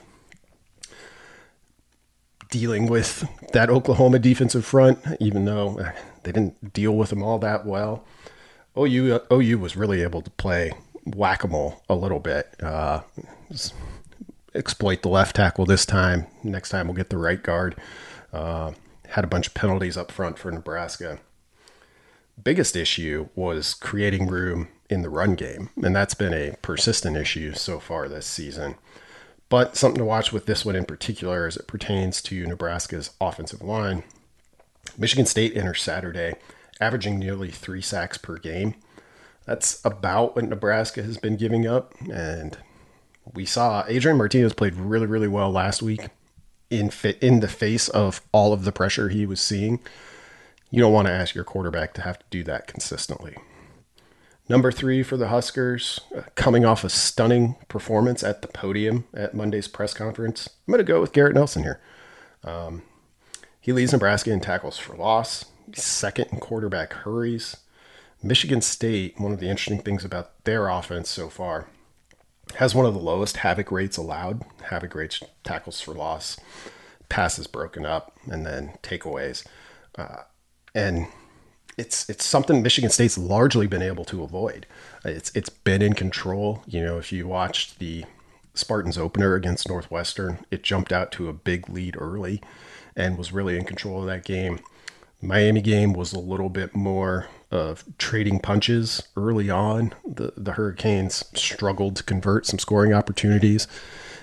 dealing 2.52 2.86
with 2.86 3.26
that 3.54 3.70
Oklahoma 3.70 4.18
defensive 4.18 4.64
front, 4.64 4.98
even 5.18 5.46
though 5.46 5.80
they 6.22 6.30
didn't 6.30 6.72
deal 6.72 6.92
with 6.92 7.08
them 7.08 7.22
all 7.22 7.38
that 7.38 7.66
well. 7.66 8.04
OU 8.78 9.20
OU 9.32 9.58
was 9.58 9.74
really 9.74 10.02
able 10.02 10.22
to 10.22 10.30
play 10.32 10.72
whack 11.04 11.42
a 11.42 11.48
mole 11.48 11.82
a 11.88 11.94
little 11.94 12.20
bit. 12.20 12.54
Uh, 12.62 13.00
exploit 14.54 15.02
the 15.02 15.08
left 15.08 15.34
tackle 15.36 15.64
this 15.64 15.86
time. 15.86 16.26
Next 16.44 16.68
time 16.68 16.86
we'll 16.86 16.96
get 16.96 17.10
the 17.10 17.18
right 17.18 17.42
guard. 17.42 17.74
Uh, 18.32 18.72
had 19.08 19.24
a 19.24 19.28
bunch 19.28 19.48
of 19.48 19.54
penalties 19.54 19.96
up 19.96 20.12
front 20.12 20.38
for 20.38 20.50
Nebraska. 20.50 21.18
Biggest 22.42 22.76
issue 22.76 23.28
was 23.34 23.74
creating 23.74 24.26
room 24.26 24.68
in 24.90 25.02
the 25.02 25.10
run 25.10 25.34
game, 25.34 25.70
and 25.82 25.96
that's 25.96 26.14
been 26.14 26.34
a 26.34 26.56
persistent 26.60 27.16
issue 27.16 27.54
so 27.54 27.78
far 27.80 28.08
this 28.08 28.26
season. 28.26 28.76
But 29.52 29.76
something 29.76 29.98
to 29.98 30.04
watch 30.06 30.32
with 30.32 30.46
this 30.46 30.64
one 30.64 30.76
in 30.76 30.86
particular 30.86 31.46
as 31.46 31.58
it 31.58 31.66
pertains 31.66 32.22
to 32.22 32.46
Nebraska's 32.46 33.10
offensive 33.20 33.60
line. 33.60 34.02
Michigan 34.96 35.26
State 35.26 35.54
enters 35.54 35.82
Saturday, 35.82 36.36
averaging 36.80 37.18
nearly 37.18 37.50
three 37.50 37.82
sacks 37.82 38.16
per 38.16 38.38
game. 38.38 38.76
That's 39.44 39.78
about 39.84 40.34
what 40.34 40.46
Nebraska 40.46 41.02
has 41.02 41.18
been 41.18 41.36
giving 41.36 41.66
up, 41.66 41.92
and 42.10 42.56
we 43.34 43.44
saw 43.44 43.84
Adrian 43.88 44.16
Martinez 44.16 44.54
played 44.54 44.74
really, 44.74 45.06
really 45.06 45.28
well 45.28 45.50
last 45.50 45.82
week 45.82 46.06
in 46.70 46.88
fit 46.88 47.22
in 47.22 47.40
the 47.40 47.46
face 47.46 47.90
of 47.90 48.22
all 48.32 48.54
of 48.54 48.64
the 48.64 48.72
pressure 48.72 49.10
he 49.10 49.26
was 49.26 49.42
seeing. 49.42 49.80
You 50.70 50.80
don't 50.80 50.94
want 50.94 51.08
to 51.08 51.12
ask 51.12 51.34
your 51.34 51.44
quarterback 51.44 51.92
to 51.92 52.00
have 52.00 52.18
to 52.18 52.24
do 52.30 52.42
that 52.44 52.66
consistently. 52.66 53.36
Number 54.52 54.70
three 54.70 55.02
for 55.02 55.16
the 55.16 55.28
Huskers, 55.28 55.98
uh, 56.14 56.24
coming 56.34 56.66
off 56.66 56.84
a 56.84 56.90
stunning 56.90 57.56
performance 57.68 58.22
at 58.22 58.42
the 58.42 58.48
podium 58.48 59.06
at 59.14 59.32
Monday's 59.32 59.66
press 59.66 59.94
conference. 59.94 60.46
I'm 60.46 60.72
going 60.72 60.84
to 60.84 60.92
go 60.92 61.00
with 61.00 61.14
Garrett 61.14 61.34
Nelson 61.34 61.62
here. 61.62 61.80
Um, 62.44 62.82
he 63.62 63.72
leads 63.72 63.92
Nebraska 63.92 64.30
in 64.30 64.40
tackles 64.40 64.76
for 64.76 64.94
loss, 64.94 65.46
second 65.72 66.26
in 66.32 66.38
quarterback 66.38 66.92
hurries. 66.92 67.56
Michigan 68.22 68.60
State, 68.60 69.18
one 69.18 69.32
of 69.32 69.40
the 69.40 69.48
interesting 69.48 69.80
things 69.80 70.04
about 70.04 70.44
their 70.44 70.68
offense 70.68 71.08
so 71.08 71.30
far, 71.30 71.68
has 72.56 72.74
one 72.74 72.84
of 72.84 72.92
the 72.92 73.00
lowest 73.00 73.38
havoc 73.38 73.72
rates 73.72 73.96
allowed. 73.96 74.42
Havoc 74.64 74.94
rates, 74.94 75.22
tackles 75.44 75.80
for 75.80 75.94
loss, 75.94 76.38
passes 77.08 77.46
broken 77.46 77.86
up, 77.86 78.18
and 78.30 78.44
then 78.44 78.74
takeaways. 78.82 79.46
Uh, 79.96 80.24
and 80.74 81.06
it's 81.76 82.08
it's 82.08 82.24
something 82.24 82.62
Michigan 82.62 82.90
State's 82.90 83.16
largely 83.16 83.66
been 83.66 83.82
able 83.82 84.04
to 84.06 84.22
avoid. 84.22 84.66
It's 85.04 85.30
it's 85.34 85.48
been 85.48 85.82
in 85.82 85.94
control. 85.94 86.62
You 86.66 86.82
know, 86.82 86.98
if 86.98 87.12
you 87.12 87.26
watched 87.26 87.78
the 87.78 88.04
Spartans 88.54 88.98
opener 88.98 89.34
against 89.34 89.68
Northwestern, 89.68 90.44
it 90.50 90.62
jumped 90.62 90.92
out 90.92 91.10
to 91.12 91.28
a 91.28 91.32
big 91.32 91.68
lead 91.68 91.96
early 91.98 92.42
and 92.94 93.16
was 93.16 93.32
really 93.32 93.56
in 93.56 93.64
control 93.64 94.00
of 94.00 94.06
that 94.06 94.24
game. 94.24 94.60
Miami 95.22 95.62
game 95.62 95.92
was 95.92 96.12
a 96.12 96.18
little 96.18 96.48
bit 96.48 96.74
more 96.74 97.28
of 97.50 97.84
trading 97.96 98.40
punches 98.40 99.02
early 99.16 99.48
on. 99.48 99.94
The 100.06 100.32
the 100.36 100.52
Hurricanes 100.52 101.24
struggled 101.34 101.96
to 101.96 102.02
convert 102.02 102.46
some 102.46 102.58
scoring 102.58 102.92
opportunities, 102.92 103.66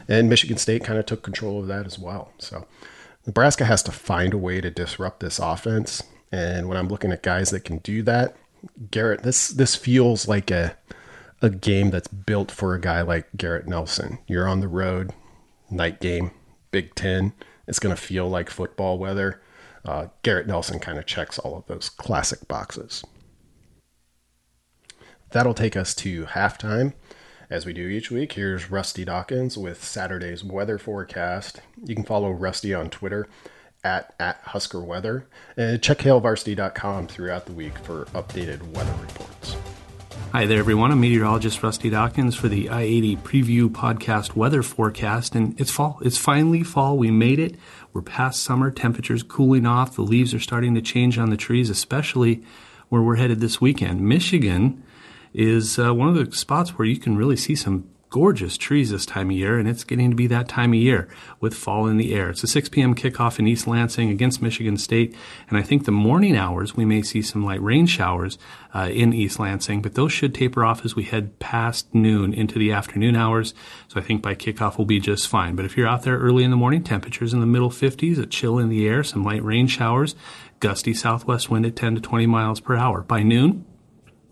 and 0.08 0.29
Michigan 0.29 0.58
State 0.58 0.84
kind 0.84 1.00
of 1.00 1.06
took 1.06 1.24
control 1.24 1.60
of 1.60 1.68
that 1.68 1.86
as 1.88 1.98
well. 1.98 2.32
So 2.38 2.68
Nebraska 3.25 3.65
has 3.65 3.82
to 3.84 3.91
find 3.91 4.34
a 4.34 4.38
way 4.38 4.62
to 4.62 4.70
disrupt 4.70 5.22
this 5.22 5.39
offense. 5.39 6.03
And 6.32 6.68
when 6.68 6.78
I'm 6.78 6.88
looking 6.88 7.12
at 7.12 7.24
guys 7.24 7.50
that 7.50 7.66
can 7.66 7.80
do 7.80 8.04
that, 8.04 8.36
Garrett, 8.92 9.24
this 9.24 9.50
this 9.50 9.76
feels 9.76 10.28
like 10.28 10.52
a 10.52 10.76
a 11.42 11.50
game 11.50 11.90
that's 11.90 12.08
built 12.08 12.52
for 12.52 12.74
a 12.74 12.82
guy 12.82 13.02
like 13.02 13.28
Garrett 13.36 13.68
Nelson. 13.68 14.20
You're 14.28 14.48
on 14.48 14.60
the 14.60 14.68
road, 14.68 15.12
night 15.70 16.00
game, 16.00 16.32
Big 16.72 16.96
Ten. 16.96 17.34
It's 17.68 17.80
going 17.80 17.96
to 17.96 18.02
feel 18.02 18.28
like 18.28 18.50
football 18.50 18.98
weather. 18.98 19.42
Uh, 19.86 20.08
Garrett 20.24 20.48
Nelson 20.48 20.80
kind 20.80 21.00
of 21.00 21.06
checks 21.06 21.40
all 21.40 21.56
of 21.56 21.66
those 21.68 21.90
classic 21.90 22.48
boxes. 22.48 23.04
That'll 25.32 25.54
take 25.54 25.78
us 25.78 25.96
to 25.96 26.26
halftime. 26.26 26.94
As 27.50 27.66
we 27.66 27.74
do 27.74 27.88
each 27.88 28.12
week, 28.12 28.34
here's 28.34 28.70
Rusty 28.70 29.06
Dawkins 29.06 29.58
with 29.58 29.84
Saturday's 29.84 30.44
weather 30.44 30.78
forecast. 30.78 31.62
You 31.84 31.96
can 31.96 32.04
follow 32.04 32.30
Rusty 32.30 32.74
on 32.74 32.90
Twitter 32.90 33.28
at, 33.84 34.14
at 34.20 34.38
Husker 34.38 34.82
Weather 34.82 35.28
and 35.58 35.82
check 35.82 36.00
hailvarsity.com 36.00 37.08
throughout 37.08 37.46
the 37.46 37.54
week 37.54 37.78
for 37.80 38.06
updated 38.06 38.62
weather 38.74 38.94
reports. 39.02 39.56
Hi 40.32 40.46
there, 40.46 40.60
everyone. 40.60 40.92
I'm 40.92 41.02
meteorologist 41.02 41.64
Rusty 41.64 41.90
Dawkins 41.90 42.36
for 42.36 42.50
the 42.50 42.70
I 42.70 42.82
80 42.82 43.16
Preview 43.18 43.68
Podcast 43.68 44.36
weather 44.36 44.62
forecast. 44.62 45.34
And 45.34 45.60
it's 45.60 45.72
fall. 45.72 46.00
It's 46.04 46.20
finally 46.20 46.62
fall. 46.62 46.98
We 46.98 47.10
made 47.10 47.40
it. 47.40 47.56
We're 47.94 48.04
past 48.04 48.44
summer. 48.44 48.70
Temperatures 48.70 49.24
cooling 49.24 49.66
off. 49.66 49.96
The 49.96 50.04
leaves 50.04 50.34
are 50.36 50.40
starting 50.40 50.76
to 50.76 50.82
change 50.82 51.18
on 51.18 51.32
the 51.32 51.38
trees, 51.38 51.72
especially 51.72 52.44
where 52.90 53.02
we're 53.02 53.16
headed 53.16 53.40
this 53.40 53.60
weekend. 53.60 54.02
Michigan 54.02 54.84
is 55.34 55.80
uh, 55.80 55.94
one 55.96 56.10
of 56.10 56.14
the 56.16 56.32
spots 56.36 56.78
where 56.78 56.88
you 56.88 56.98
can 56.98 57.18
really 57.18 57.38
see 57.38 57.56
some 57.56 57.90
gorgeous 58.10 58.58
trees 58.58 58.89
this 58.89 59.06
time 59.06 59.30
of 59.30 59.36
year, 59.36 59.60
and 59.60 59.68
it's 59.68 59.84
getting 59.84 60.10
to 60.10 60.16
be 60.16 60.28
that 60.28 60.48
time 60.48 60.72
of 60.72 60.80
year 60.80 61.08
with 61.39 61.54
fall 61.54 61.86
in 61.86 61.98
the 61.98 62.13
air. 62.13 62.30
It's 62.30 62.44
a 62.44 62.48
6 62.48 62.70
p.m. 62.70 62.96
kickoff 62.96 63.38
in 63.38 63.48
East 63.48 63.68
Lansing 63.68 64.10
against 64.10 64.42
Michigan 64.42 64.78
State, 64.78 65.16
and 65.48 65.58
I 65.58 65.62
think 65.62 65.86
the 65.86 65.92
morning 65.92 66.36
hours 66.36 66.75
we 66.75 66.86
may 66.86 67.01
see 67.01 67.22
some 67.22 67.46
light 67.46 67.62
rain 67.62 67.86
showers 67.86 68.38
uh, 68.74 68.89
in 68.92 69.13
East 69.13 69.39
Lansing, 69.39 69.82
but 69.82 69.94
those 69.94 70.12
should 70.12 70.34
taper 70.34 70.66
off 70.66 70.84
as 70.84 70.96
we 70.96 71.04
head 71.04 71.38
past 71.39 71.94
noon 71.94 72.34
into 72.34 72.58
the 72.58 72.72
afternoon 72.72 73.16
hours. 73.16 73.54
So 73.88 74.00
I 74.00 74.04
think 74.04 74.22
by 74.22 74.36
kickoff 74.36 74.78
we'll 74.78 74.86
be 74.86 75.00
just 75.00 75.28
fine. 75.28 75.56
But 75.56 75.66
if 75.66 75.78
you're 75.78 75.88
out 75.88 76.04
there 76.04 76.18
early 76.18 76.44
in 76.44 76.51
the 76.51 76.58
morning, 76.58 76.84
temperatures 76.84 77.34
in 77.34 77.42
the 77.42 77.46
middle 77.46 77.70
50s, 77.70 78.18
a 78.18 78.25
chill 78.25 78.58
in 78.58 78.70
the 78.70 78.88
air, 78.88 79.04
some 79.04 79.24
light 79.24 79.44
rain 79.44 79.68
showers, 79.68 80.16
gusty 80.60 80.94
southwest 80.94 81.50
wind 81.50 81.66
at 81.66 81.75
10 81.75 81.96
to 81.96 82.01
20 82.01 82.25
miles 82.25 82.60
per 82.60 82.75
hour. 82.75 83.01
By 83.01 83.24
noon, 83.24 83.66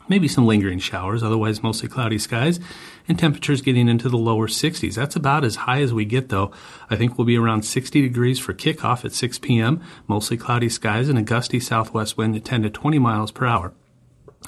maybe 0.10 0.27
some 0.27 0.46
lingering 0.46 0.79
showers, 0.79 1.24
otherwise 1.24 1.63
mostly 1.63 1.89
cloudy 1.89 2.17
skies, 2.17 2.60
and 3.07 3.17
temperatures 3.17 3.61
getting 3.61 3.87
into 3.87 4.09
the 4.09 4.17
lower 4.17 4.47
60s. 4.47 4.95
That's 4.95 5.15
about 5.15 5.43
as 5.43 5.55
high 5.55 5.81
as 5.81 5.93
we 5.93 6.05
get 6.05 6.29
though. 6.29 6.51
I 6.89 6.95
think 6.95 7.17
we'll 7.17 7.25
be 7.25 7.37
around 7.37 7.63
60 7.63 8.01
degrees 8.01 8.39
for 8.39 8.53
kickoff 8.53 9.05
at 9.05 9.13
6 9.13 9.39
p.m., 9.39 9.81
mostly 10.07 10.37
cloudy 10.37 10.69
skies 10.69 11.09
and 11.09 11.17
a 11.17 11.23
gusty 11.23 11.59
southwest 11.59 12.17
wind 12.17 12.35
at 12.35 12.45
10 12.45 12.63
to 12.63 12.69
20 12.69 12.99
miles 12.99 13.31
per 13.31 13.45
hour. 13.45 13.73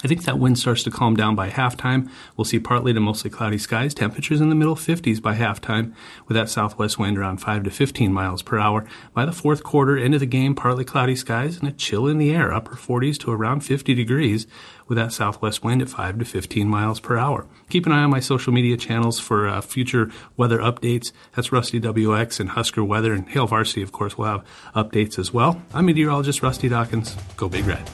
I 0.02 0.08
think 0.08 0.24
that 0.24 0.38
wind 0.38 0.58
starts 0.58 0.82
to 0.84 0.90
calm 0.90 1.14
down 1.14 1.34
by 1.34 1.50
halftime. 1.50 2.10
We'll 2.36 2.46
see 2.46 2.58
partly 2.58 2.94
to 2.94 3.00
mostly 3.00 3.28
cloudy 3.28 3.58
skies, 3.58 3.92
temperatures 3.92 4.40
in 4.40 4.48
the 4.48 4.54
middle 4.54 4.76
50s 4.76 5.20
by 5.20 5.34
halftime, 5.34 5.94
with 6.26 6.36
that 6.36 6.48
southwest 6.48 6.98
wind 6.98 7.18
around 7.18 7.38
5 7.38 7.64
to 7.64 7.70
15 7.70 8.10
miles 8.10 8.42
per 8.42 8.58
hour. 8.58 8.86
By 9.12 9.26
the 9.26 9.32
fourth 9.32 9.62
quarter, 9.62 9.98
end 9.98 10.14
of 10.14 10.20
the 10.20 10.26
game, 10.26 10.54
partly 10.54 10.86
cloudy 10.86 11.16
skies 11.16 11.58
and 11.58 11.68
a 11.68 11.72
chill 11.72 12.06
in 12.06 12.16
the 12.16 12.30
air, 12.30 12.50
upper 12.50 12.76
40s 12.76 13.18
to 13.18 13.30
around 13.30 13.60
50 13.60 13.92
degrees, 13.92 14.46
with 14.90 14.98
that 14.98 15.12
southwest 15.12 15.62
wind 15.62 15.80
at 15.80 15.88
5 15.88 16.18
to 16.18 16.24
15 16.24 16.68
miles 16.68 16.98
per 16.98 17.16
hour. 17.16 17.46
Keep 17.70 17.86
an 17.86 17.92
eye 17.92 18.02
on 18.02 18.10
my 18.10 18.18
social 18.18 18.52
media 18.52 18.76
channels 18.76 19.20
for 19.20 19.46
uh, 19.46 19.60
future 19.60 20.10
weather 20.36 20.58
updates. 20.58 21.12
That's 21.36 21.52
Rusty 21.52 21.80
WX 21.80 22.40
and 22.40 22.50
Husker 22.50 22.82
Weather, 22.82 23.12
and 23.14 23.28
Hail 23.28 23.46
Varsity, 23.46 23.82
of 23.82 23.92
course, 23.92 24.18
will 24.18 24.26
have 24.26 24.44
updates 24.74 25.16
as 25.16 25.32
well. 25.32 25.62
I'm 25.72 25.86
meteorologist 25.86 26.42
Rusty 26.42 26.68
Dawkins. 26.68 27.16
Go 27.36 27.48
Big 27.48 27.66
Red. 27.66 27.88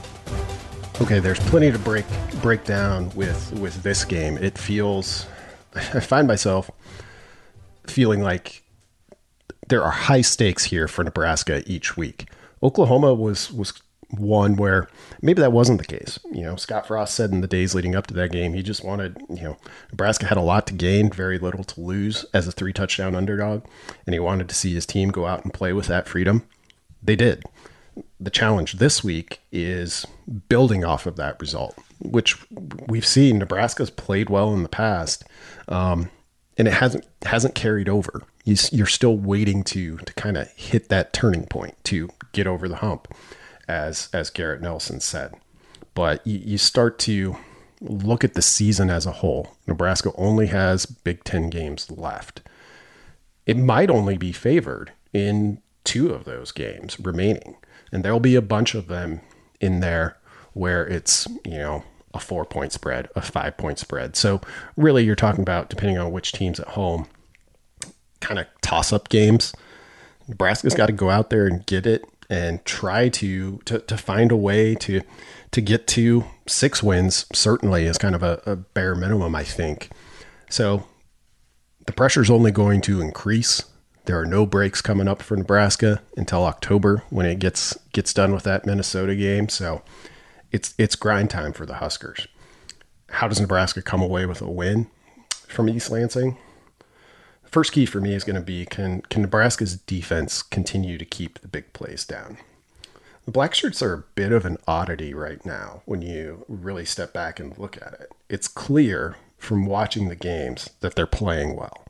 Okay, 1.02 1.18
there's 1.18 1.38
plenty 1.40 1.70
to 1.70 1.78
break 1.78 2.06
break 2.40 2.64
down 2.64 3.10
with 3.14 3.52
with 3.52 3.82
this 3.82 4.06
game. 4.06 4.38
It 4.38 4.56
feels 4.56 5.26
I 5.74 6.00
find 6.00 6.26
myself 6.26 6.70
feeling 7.86 8.22
like 8.22 8.62
there 9.68 9.84
are 9.84 9.90
high 9.90 10.22
stakes 10.22 10.64
here 10.64 10.88
for 10.88 11.04
Nebraska 11.04 11.62
each 11.66 11.98
week. 11.98 12.30
Oklahoma 12.62 13.12
was 13.12 13.52
was 13.52 13.74
one 14.10 14.56
where 14.56 14.88
maybe 15.20 15.40
that 15.42 15.52
wasn't 15.52 15.78
the 15.78 15.86
case. 15.86 16.18
You 16.32 16.42
know, 16.42 16.56
Scott 16.56 16.86
Frost 16.86 17.14
said 17.14 17.30
in 17.30 17.40
the 17.40 17.46
days 17.46 17.74
leading 17.74 17.94
up 17.94 18.06
to 18.08 18.14
that 18.14 18.32
game, 18.32 18.54
he 18.54 18.62
just 18.62 18.84
wanted, 18.84 19.16
you 19.28 19.42
know, 19.42 19.56
Nebraska 19.90 20.26
had 20.26 20.38
a 20.38 20.42
lot 20.42 20.66
to 20.68 20.74
gain, 20.74 21.10
very 21.10 21.38
little 21.38 21.64
to 21.64 21.80
lose 21.80 22.24
as 22.32 22.46
a 22.46 22.52
three 22.52 22.72
touchdown 22.72 23.14
underdog, 23.14 23.64
and 24.06 24.14
he 24.14 24.20
wanted 24.20 24.48
to 24.48 24.54
see 24.54 24.74
his 24.74 24.86
team 24.86 25.10
go 25.10 25.26
out 25.26 25.44
and 25.44 25.52
play 25.52 25.72
with 25.72 25.86
that 25.86 26.08
freedom. 26.08 26.46
They 27.02 27.16
did 27.16 27.44
the 28.20 28.30
challenge 28.30 28.74
this 28.74 29.02
week 29.04 29.40
is 29.52 30.06
building 30.48 30.84
off 30.84 31.06
of 31.06 31.16
that 31.16 31.40
result, 31.40 31.76
which 32.00 32.36
we've 32.88 33.06
seen 33.06 33.38
Nebraska's 33.38 33.90
played 33.90 34.30
well 34.30 34.52
in 34.54 34.62
the 34.62 34.68
past. 34.68 35.24
Um, 35.68 36.10
and 36.58 36.66
it 36.66 36.74
hasn't 36.74 37.06
hasn't 37.24 37.54
carried 37.54 37.88
over. 37.88 38.22
You, 38.44 38.56
you're 38.72 38.86
still 38.86 39.16
waiting 39.16 39.62
to 39.64 39.98
to 39.98 40.14
kind 40.14 40.36
of 40.36 40.48
hit 40.52 40.88
that 40.88 41.12
turning 41.12 41.46
point 41.46 41.76
to 41.84 42.08
get 42.32 42.46
over 42.46 42.68
the 42.68 42.76
hump, 42.76 43.08
as 43.68 44.08
as 44.12 44.30
Garrett 44.30 44.62
Nelson 44.62 45.00
said. 45.00 45.34
But 45.94 46.26
you, 46.26 46.38
you 46.38 46.58
start 46.58 46.98
to 47.00 47.36
look 47.80 48.24
at 48.24 48.34
the 48.34 48.42
season 48.42 48.90
as 48.90 49.06
a 49.06 49.12
whole. 49.12 49.56
Nebraska 49.66 50.12
only 50.16 50.46
has 50.46 50.86
Big 50.86 51.24
Ten 51.24 51.50
games 51.50 51.90
left. 51.90 52.42
It 53.46 53.56
might 53.56 53.90
only 53.90 54.16
be 54.16 54.32
favored 54.32 54.92
in 55.12 55.60
two 55.84 56.10
of 56.10 56.24
those 56.24 56.52
games 56.52 56.98
remaining, 57.00 57.56
and 57.92 58.04
there'll 58.04 58.20
be 58.20 58.34
a 58.34 58.42
bunch 58.42 58.74
of 58.74 58.88
them 58.88 59.20
in 59.60 59.80
there 59.80 60.16
where 60.52 60.86
it's 60.86 61.26
you 61.44 61.58
know 61.58 61.84
a 62.14 62.20
four 62.20 62.44
point 62.44 62.72
spread, 62.72 63.08
a 63.14 63.22
five 63.22 63.56
point 63.56 63.78
spread. 63.78 64.16
So 64.16 64.40
really, 64.76 65.04
you're 65.04 65.14
talking 65.14 65.42
about 65.42 65.70
depending 65.70 65.98
on 65.98 66.12
which 66.12 66.32
team's 66.32 66.60
at 66.60 66.68
home, 66.68 67.06
kind 68.20 68.40
of 68.40 68.46
toss 68.62 68.92
up 68.92 69.08
games. 69.08 69.54
Nebraska's 70.28 70.74
got 70.74 70.86
to 70.86 70.92
go 70.92 71.08
out 71.08 71.30
there 71.30 71.46
and 71.46 71.64
get 71.66 71.86
it 71.86 72.04
and 72.28 72.64
try 72.64 73.08
to, 73.08 73.58
to 73.64 73.78
to 73.80 73.96
find 73.96 74.32
a 74.32 74.36
way 74.36 74.74
to 74.76 75.02
to 75.52 75.60
get 75.60 75.86
to 75.88 76.24
six 76.46 76.82
wins. 76.82 77.26
Certainly 77.32 77.86
is 77.86 77.98
kind 77.98 78.14
of 78.14 78.22
a, 78.22 78.40
a 78.46 78.56
bare 78.56 78.94
minimum, 78.94 79.34
I 79.34 79.44
think. 79.44 79.90
So 80.50 80.86
the 81.86 81.92
pressure 81.92 82.22
is 82.22 82.30
only 82.30 82.50
going 82.50 82.80
to 82.82 83.00
increase. 83.00 83.62
There 84.04 84.18
are 84.18 84.26
no 84.26 84.46
breaks 84.46 84.80
coming 84.80 85.08
up 85.08 85.22
for 85.22 85.36
Nebraska 85.36 86.02
until 86.16 86.44
October 86.44 87.02
when 87.10 87.26
it 87.26 87.38
gets 87.38 87.76
gets 87.92 88.12
done 88.12 88.32
with 88.32 88.44
that 88.44 88.66
Minnesota 88.66 89.14
game. 89.16 89.48
So 89.48 89.82
it's 90.52 90.74
it's 90.78 90.96
grind 90.96 91.30
time 91.30 91.52
for 91.52 91.66
the 91.66 91.74
Huskers. 91.74 92.26
How 93.10 93.28
does 93.28 93.40
Nebraska 93.40 93.82
come 93.82 94.02
away 94.02 94.26
with 94.26 94.42
a 94.42 94.50
win 94.50 94.88
from 95.48 95.68
East 95.68 95.90
Lansing? 95.90 96.36
First 97.46 97.72
key 97.72 97.86
for 97.86 98.00
me 98.00 98.14
is 98.14 98.24
going 98.24 98.36
to 98.36 98.42
be 98.42 98.66
can 98.66 99.02
can 99.02 99.22
Nebraska's 99.22 99.76
defense 99.76 100.42
continue 100.42 100.98
to 100.98 101.04
keep 101.04 101.40
the 101.40 101.48
big 101.48 101.72
plays 101.72 102.04
down? 102.04 102.38
The 103.24 103.32
black 103.32 103.54
shirts 103.54 103.82
are 103.82 103.92
a 103.92 104.04
bit 104.14 104.30
of 104.30 104.44
an 104.44 104.56
oddity 104.68 105.12
right 105.12 105.44
now 105.44 105.82
when 105.84 106.00
you 106.00 106.44
really 106.48 106.84
step 106.84 107.12
back 107.12 107.40
and 107.40 107.56
look 107.58 107.76
at 107.76 107.94
it. 107.94 108.12
It's 108.28 108.46
clear 108.46 109.16
from 109.36 109.66
watching 109.66 110.08
the 110.08 110.16
games 110.16 110.70
that 110.80 110.94
they're 110.94 111.06
playing 111.06 111.56
well. 111.56 111.84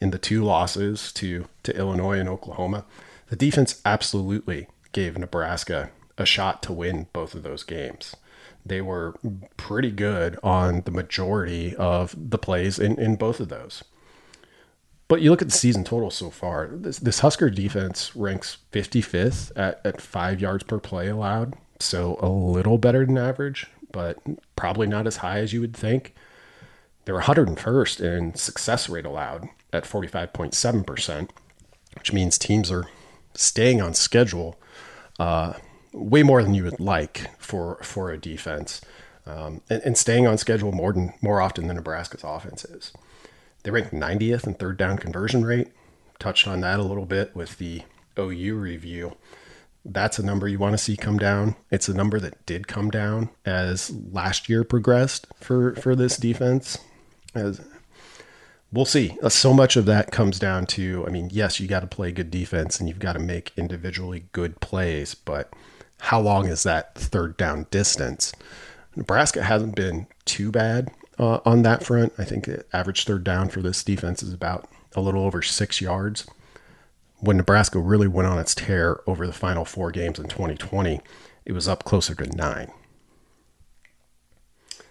In 0.00 0.10
the 0.10 0.18
two 0.18 0.42
losses 0.42 1.12
to, 1.12 1.46
to 1.62 1.76
Illinois 1.76 2.18
and 2.18 2.28
Oklahoma, 2.28 2.84
the 3.28 3.36
defense 3.36 3.80
absolutely 3.84 4.66
gave 4.90 5.16
Nebraska 5.16 5.90
a 6.18 6.26
shot 6.26 6.62
to 6.64 6.72
win 6.72 7.06
both 7.12 7.34
of 7.34 7.44
those 7.44 7.62
games. 7.62 8.16
They 8.66 8.80
were 8.80 9.14
pretty 9.56 9.92
good 9.92 10.38
on 10.42 10.82
the 10.82 10.90
majority 10.90 11.76
of 11.76 12.14
the 12.18 12.38
plays 12.38 12.78
in, 12.78 12.98
in 12.98 13.16
both 13.16 13.38
of 13.38 13.48
those. 13.48 13.84
But 15.12 15.20
you 15.20 15.28
look 15.28 15.42
at 15.42 15.48
the 15.48 15.54
season 15.54 15.84
total 15.84 16.10
so 16.10 16.30
far, 16.30 16.70
this, 16.72 16.98
this 16.98 17.18
Husker 17.18 17.50
defense 17.50 18.16
ranks 18.16 18.56
55th 18.72 19.52
at, 19.54 19.78
at 19.84 20.00
five 20.00 20.40
yards 20.40 20.64
per 20.64 20.78
play 20.78 21.08
allowed. 21.08 21.52
So 21.80 22.16
a 22.22 22.30
little 22.30 22.78
better 22.78 23.04
than 23.04 23.18
average, 23.18 23.66
but 23.92 24.16
probably 24.56 24.86
not 24.86 25.06
as 25.06 25.18
high 25.18 25.40
as 25.40 25.52
you 25.52 25.60
would 25.60 25.76
think. 25.76 26.14
They're 27.04 27.20
101st 27.20 28.00
in 28.00 28.34
success 28.36 28.88
rate 28.88 29.04
allowed 29.04 29.50
at 29.70 29.84
45.7%, 29.84 31.28
which 31.96 32.14
means 32.14 32.38
teams 32.38 32.72
are 32.72 32.86
staying 33.34 33.82
on 33.82 33.92
schedule 33.92 34.58
uh, 35.20 35.52
way 35.92 36.22
more 36.22 36.42
than 36.42 36.54
you 36.54 36.64
would 36.64 36.80
like 36.80 37.28
for 37.38 37.76
for 37.82 38.10
a 38.10 38.16
defense, 38.16 38.80
um, 39.26 39.60
and, 39.68 39.82
and, 39.82 39.98
staying 39.98 40.26
on 40.26 40.38
schedule 40.38 40.72
more 40.72 40.94
than 40.94 41.12
more 41.20 41.42
often 41.42 41.66
than 41.66 41.76
Nebraska's 41.76 42.24
offense 42.24 42.64
is. 42.64 42.92
They 43.62 43.70
ranked 43.70 43.92
90th 43.92 44.46
in 44.46 44.54
third 44.54 44.76
down 44.76 44.98
conversion 44.98 45.44
rate. 45.44 45.68
Touched 46.18 46.46
on 46.46 46.60
that 46.60 46.80
a 46.80 46.84
little 46.84 47.06
bit 47.06 47.34
with 47.34 47.58
the 47.58 47.82
OU 48.18 48.56
review. 48.56 49.16
That's 49.84 50.18
a 50.18 50.24
number 50.24 50.46
you 50.46 50.58
want 50.58 50.74
to 50.74 50.78
see 50.78 50.96
come 50.96 51.18
down. 51.18 51.56
It's 51.70 51.88
a 51.88 51.94
number 51.94 52.20
that 52.20 52.46
did 52.46 52.68
come 52.68 52.90
down 52.90 53.30
as 53.44 53.90
last 53.90 54.48
year 54.48 54.62
progressed 54.62 55.26
for 55.40 55.74
for 55.74 55.96
this 55.96 56.16
defense. 56.16 56.78
As 57.34 57.60
we'll 58.72 58.84
see. 58.84 59.16
Uh, 59.22 59.28
so 59.28 59.52
much 59.52 59.76
of 59.76 59.84
that 59.86 60.10
comes 60.10 60.38
down 60.38 60.66
to, 60.66 61.04
I 61.06 61.10
mean, 61.10 61.28
yes, 61.32 61.60
you 61.60 61.68
got 61.68 61.80
to 61.80 61.86
play 61.86 62.10
good 62.10 62.30
defense 62.30 62.80
and 62.80 62.88
you've 62.88 62.98
got 62.98 63.12
to 63.12 63.18
make 63.18 63.52
individually 63.56 64.24
good 64.32 64.60
plays, 64.60 65.14
but 65.14 65.52
how 66.00 66.20
long 66.20 66.48
is 66.48 66.62
that 66.62 66.94
third 66.94 67.36
down 67.36 67.66
distance? 67.70 68.32
Nebraska 68.96 69.42
hasn't 69.42 69.74
been 69.74 70.06
too 70.24 70.50
bad 70.50 70.90
uh, 71.22 71.40
on 71.44 71.62
that 71.62 71.84
front. 71.84 72.12
I 72.18 72.24
think 72.24 72.48
average 72.72 73.04
third 73.04 73.22
down 73.22 73.48
for 73.48 73.62
this 73.62 73.84
defense 73.84 74.24
is 74.24 74.32
about 74.32 74.68
a 74.96 75.00
little 75.00 75.24
over 75.24 75.40
six 75.40 75.80
yards. 75.80 76.26
When 77.20 77.36
Nebraska 77.36 77.78
really 77.78 78.08
went 78.08 78.26
on 78.26 78.40
its 78.40 78.56
tear 78.56 79.00
over 79.06 79.24
the 79.24 79.32
final 79.32 79.64
four 79.64 79.92
games 79.92 80.18
in 80.18 80.26
2020, 80.26 81.00
it 81.44 81.52
was 81.52 81.68
up 81.68 81.84
closer 81.84 82.16
to 82.16 82.36
nine. 82.36 82.72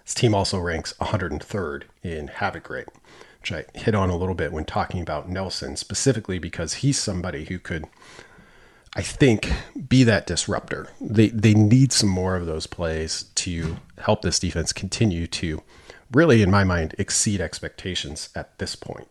This 0.06 0.14
team 0.14 0.34
also 0.34 0.58
ranks 0.58 0.94
103rd 1.02 1.84
in 2.02 2.28
havoc 2.30 2.70
rate, 2.70 2.88
which 3.42 3.52
I 3.52 3.66
hit 3.78 3.94
on 3.94 4.10
a 4.10 4.16
little 4.16 4.34
bit 4.34 4.54
when 4.54 4.64
talking 4.64 5.02
about 5.02 5.30
Nelson, 5.30 5.76
specifically 5.76 6.40
because 6.40 6.76
he's 6.76 6.98
somebody 6.98 7.44
who 7.46 7.60
could 7.60 7.88
I 8.94 9.02
think, 9.04 9.50
be 9.88 10.04
that 10.04 10.28
disruptor. 10.28 10.90
They 11.00 11.30
they 11.30 11.54
need 11.54 11.94
some 11.94 12.10
more 12.10 12.36
of 12.36 12.46
those 12.46 12.68
plays 12.68 13.24
to 13.36 13.78
help 14.00 14.22
this 14.22 14.38
defense 14.38 14.74
continue 14.74 15.28
to 15.28 15.64
really, 16.12 16.42
in 16.42 16.52
my 16.52 16.64
mind, 16.64 16.96
exceed 16.98 17.42
expectations 17.42 18.30
at 18.36 18.58
this 18.58 18.76
point. 18.76 19.08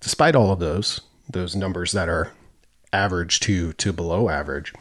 Despite 0.00 0.34
all 0.34 0.52
of 0.52 0.60
those, 0.60 1.00
those 1.28 1.56
numbers 1.56 1.92
that 1.92 2.08
are 2.08 2.32
average 2.92 3.40
to 3.40 3.72
to 3.74 3.92
below 3.92 4.28
average, 4.28 4.72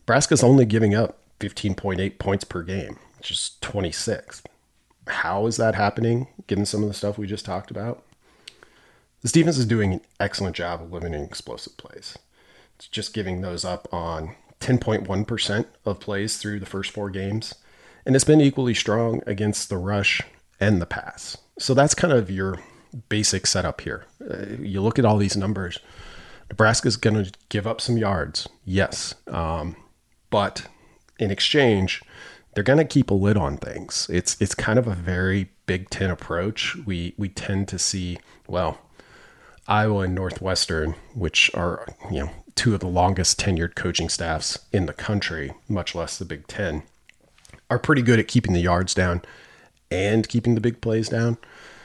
Nebraska's 0.00 0.44
only 0.44 0.64
giving 0.64 0.94
up 0.94 1.18
15.8 1.40 2.18
points 2.18 2.44
per 2.44 2.62
game, 2.62 2.98
which 3.18 3.30
is 3.30 3.56
26th. 3.62 4.42
How 5.06 5.46
is 5.46 5.56
that 5.56 5.74
happening, 5.74 6.28
given 6.46 6.66
some 6.66 6.82
of 6.82 6.88
the 6.88 6.94
stuff 6.94 7.18
we 7.18 7.26
just 7.26 7.44
talked 7.44 7.70
about? 7.70 8.02
This 9.22 9.32
defense 9.32 9.58
is 9.58 9.66
doing 9.66 9.94
an 9.94 10.00
excellent 10.20 10.54
job 10.54 10.80
of 10.80 10.92
limiting 10.92 11.24
explosive 11.24 11.76
plays 11.76 12.16
It's 12.76 12.86
just 12.86 13.14
giving 13.14 13.40
those 13.40 13.64
up 13.64 13.88
on 13.92 14.34
10.1% 14.60 15.66
of 15.84 16.00
plays 16.00 16.36
through 16.36 16.60
the 16.60 16.66
first 16.66 16.90
four 16.90 17.10
games. 17.10 17.54
And 18.08 18.16
it's 18.16 18.24
been 18.24 18.40
equally 18.40 18.72
strong 18.72 19.20
against 19.26 19.68
the 19.68 19.76
rush 19.76 20.22
and 20.58 20.80
the 20.80 20.86
pass. 20.86 21.36
So 21.58 21.74
that's 21.74 21.94
kind 21.94 22.10
of 22.10 22.30
your 22.30 22.58
basic 23.10 23.46
setup 23.46 23.82
here. 23.82 24.06
Uh, 24.18 24.56
you 24.62 24.80
look 24.80 24.98
at 24.98 25.04
all 25.04 25.18
these 25.18 25.36
numbers. 25.36 25.78
Nebraska's 26.48 26.96
going 26.96 27.22
to 27.22 27.30
give 27.50 27.66
up 27.66 27.82
some 27.82 27.98
yards, 27.98 28.48
yes. 28.64 29.14
Um, 29.26 29.76
but 30.30 30.68
in 31.18 31.30
exchange, 31.30 32.02
they're 32.54 32.64
going 32.64 32.78
to 32.78 32.84
keep 32.86 33.10
a 33.10 33.14
lid 33.14 33.36
on 33.36 33.58
things. 33.58 34.08
It's 34.10 34.40
it's 34.40 34.54
kind 34.54 34.78
of 34.78 34.86
a 34.86 34.94
very 34.94 35.50
Big 35.66 35.90
Ten 35.90 36.10
approach. 36.10 36.76
We 36.86 37.12
we 37.18 37.28
tend 37.28 37.68
to 37.68 37.78
see 37.78 38.20
well, 38.46 38.78
Iowa 39.66 40.04
and 40.04 40.14
Northwestern, 40.14 40.94
which 41.14 41.50
are 41.52 41.86
you 42.10 42.20
know 42.20 42.30
two 42.54 42.72
of 42.72 42.80
the 42.80 42.86
longest 42.86 43.38
tenured 43.38 43.74
coaching 43.74 44.08
staffs 44.08 44.58
in 44.72 44.86
the 44.86 44.94
country, 44.94 45.52
much 45.68 45.94
less 45.94 46.16
the 46.16 46.24
Big 46.24 46.46
Ten, 46.46 46.84
are 47.70 47.78
pretty 47.78 48.02
good 48.02 48.18
at 48.18 48.28
keeping 48.28 48.52
the 48.52 48.60
yards 48.60 48.94
down 48.94 49.22
and 49.90 50.28
keeping 50.28 50.54
the 50.54 50.60
big 50.60 50.80
plays 50.80 51.08
down. 51.08 51.38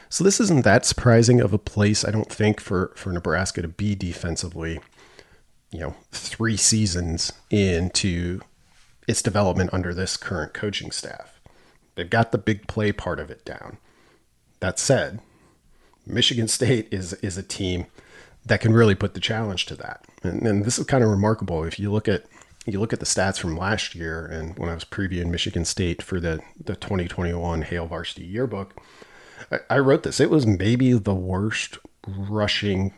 So 0.08 0.22
this 0.22 0.40
isn't 0.40 0.64
that 0.64 0.86
surprising 0.86 1.40
of 1.40 1.52
a 1.52 1.58
place, 1.58 2.04
I 2.04 2.10
don't 2.10 2.30
think, 2.30 2.60
for, 2.60 2.92
for 2.94 3.12
Nebraska 3.12 3.62
to 3.62 3.68
be 3.68 3.94
defensively, 3.94 4.80
you 5.70 5.80
know, 5.80 5.96
three 6.12 6.56
seasons 6.56 7.32
into 7.50 8.40
its 9.08 9.22
development 9.22 9.70
under 9.72 9.92
this 9.92 10.16
current 10.16 10.54
coaching 10.54 10.90
staff. 10.90 11.40
They've 11.94 12.08
got 12.08 12.32
the 12.32 12.38
big 12.38 12.66
play 12.68 12.92
part 12.92 13.18
of 13.18 13.30
it 13.30 13.44
down. 13.44 13.78
That 14.60 14.78
said, 14.78 15.20
Michigan 16.06 16.48
State 16.48 16.88
is 16.92 17.14
is 17.14 17.36
a 17.36 17.42
team 17.42 17.86
that 18.46 18.60
can 18.60 18.72
really 18.72 18.94
put 18.94 19.14
the 19.14 19.20
challenge 19.20 19.66
to 19.66 19.76
that. 19.76 20.04
And, 20.22 20.46
and 20.46 20.64
this 20.64 20.78
is 20.78 20.86
kind 20.86 21.02
of 21.02 21.10
remarkable. 21.10 21.64
If 21.64 21.78
you 21.78 21.90
look 21.90 22.08
at 22.08 22.24
you 22.72 22.80
look 22.80 22.92
at 22.92 23.00
the 23.00 23.06
stats 23.06 23.38
from 23.38 23.56
last 23.56 23.94
year, 23.94 24.26
and 24.26 24.58
when 24.58 24.68
I 24.68 24.74
was 24.74 24.84
previewing 24.84 25.30
Michigan 25.30 25.64
State 25.64 26.02
for 26.02 26.20
the 26.20 26.40
the 26.62 26.76
2021 26.76 27.62
Hail 27.62 27.86
Varsity 27.86 28.24
Yearbook, 28.24 28.80
I, 29.50 29.58
I 29.70 29.78
wrote 29.78 30.02
this. 30.02 30.20
It 30.20 30.30
was 30.30 30.46
maybe 30.46 30.92
the 30.94 31.14
worst 31.14 31.78
rushing 32.06 32.94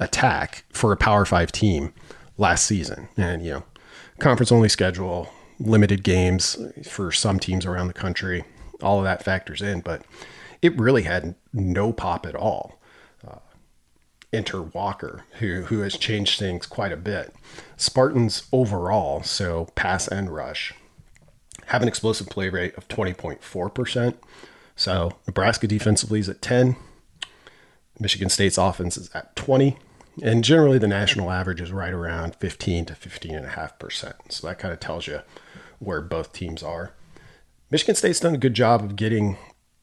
attack 0.00 0.64
for 0.72 0.92
a 0.92 0.96
Power 0.96 1.24
Five 1.24 1.52
team 1.52 1.92
last 2.36 2.66
season, 2.66 3.08
and 3.16 3.44
you 3.44 3.52
know, 3.52 3.64
conference 4.18 4.50
only 4.50 4.68
schedule, 4.68 5.28
limited 5.60 6.02
games 6.02 6.56
for 6.88 7.12
some 7.12 7.38
teams 7.38 7.64
around 7.64 7.86
the 7.86 7.92
country, 7.92 8.44
all 8.82 8.98
of 8.98 9.04
that 9.04 9.24
factors 9.24 9.62
in, 9.62 9.80
but 9.80 10.02
it 10.60 10.78
really 10.78 11.02
had 11.02 11.34
no 11.52 11.92
pop 11.92 12.26
at 12.26 12.34
all 12.34 12.81
enter 14.32 14.62
Walker, 14.62 15.24
who 15.38 15.62
who 15.62 15.80
has 15.80 15.96
changed 15.96 16.38
things 16.38 16.66
quite 16.66 16.92
a 16.92 16.96
bit. 16.96 17.34
Spartans 17.76 18.44
overall, 18.52 19.22
so 19.22 19.68
pass 19.74 20.08
and 20.08 20.32
rush, 20.34 20.72
have 21.66 21.82
an 21.82 21.88
explosive 21.88 22.28
play 22.28 22.48
rate 22.48 22.76
of 22.76 22.88
20.4%, 22.88 24.14
So 24.76 25.12
Nebraska 25.26 25.66
defensively 25.66 26.20
is 26.20 26.28
at 26.28 26.42
10. 26.42 26.76
Michigan 27.98 28.28
State's 28.28 28.58
offense 28.58 28.96
is 28.96 29.10
at 29.14 29.34
20. 29.36 29.76
And 30.22 30.44
generally, 30.44 30.78
the 30.78 30.88
national 30.88 31.30
average 31.30 31.60
is 31.60 31.72
right 31.72 31.92
around 31.92 32.36
15 32.36 32.86
to 32.86 32.92
15.5%. 32.94 34.12
So 34.28 34.46
that 34.46 34.58
kind 34.58 34.74
of 34.74 34.80
tells 34.80 35.06
you 35.06 35.20
where 35.78 36.02
both 36.02 36.32
teams 36.32 36.62
are. 36.62 36.92
Michigan 37.70 37.94
State's 37.94 38.20
done 38.20 38.34
a 38.34 38.38
good 38.38 38.54
job 38.54 38.82
of 38.82 38.96
getting 38.96 39.38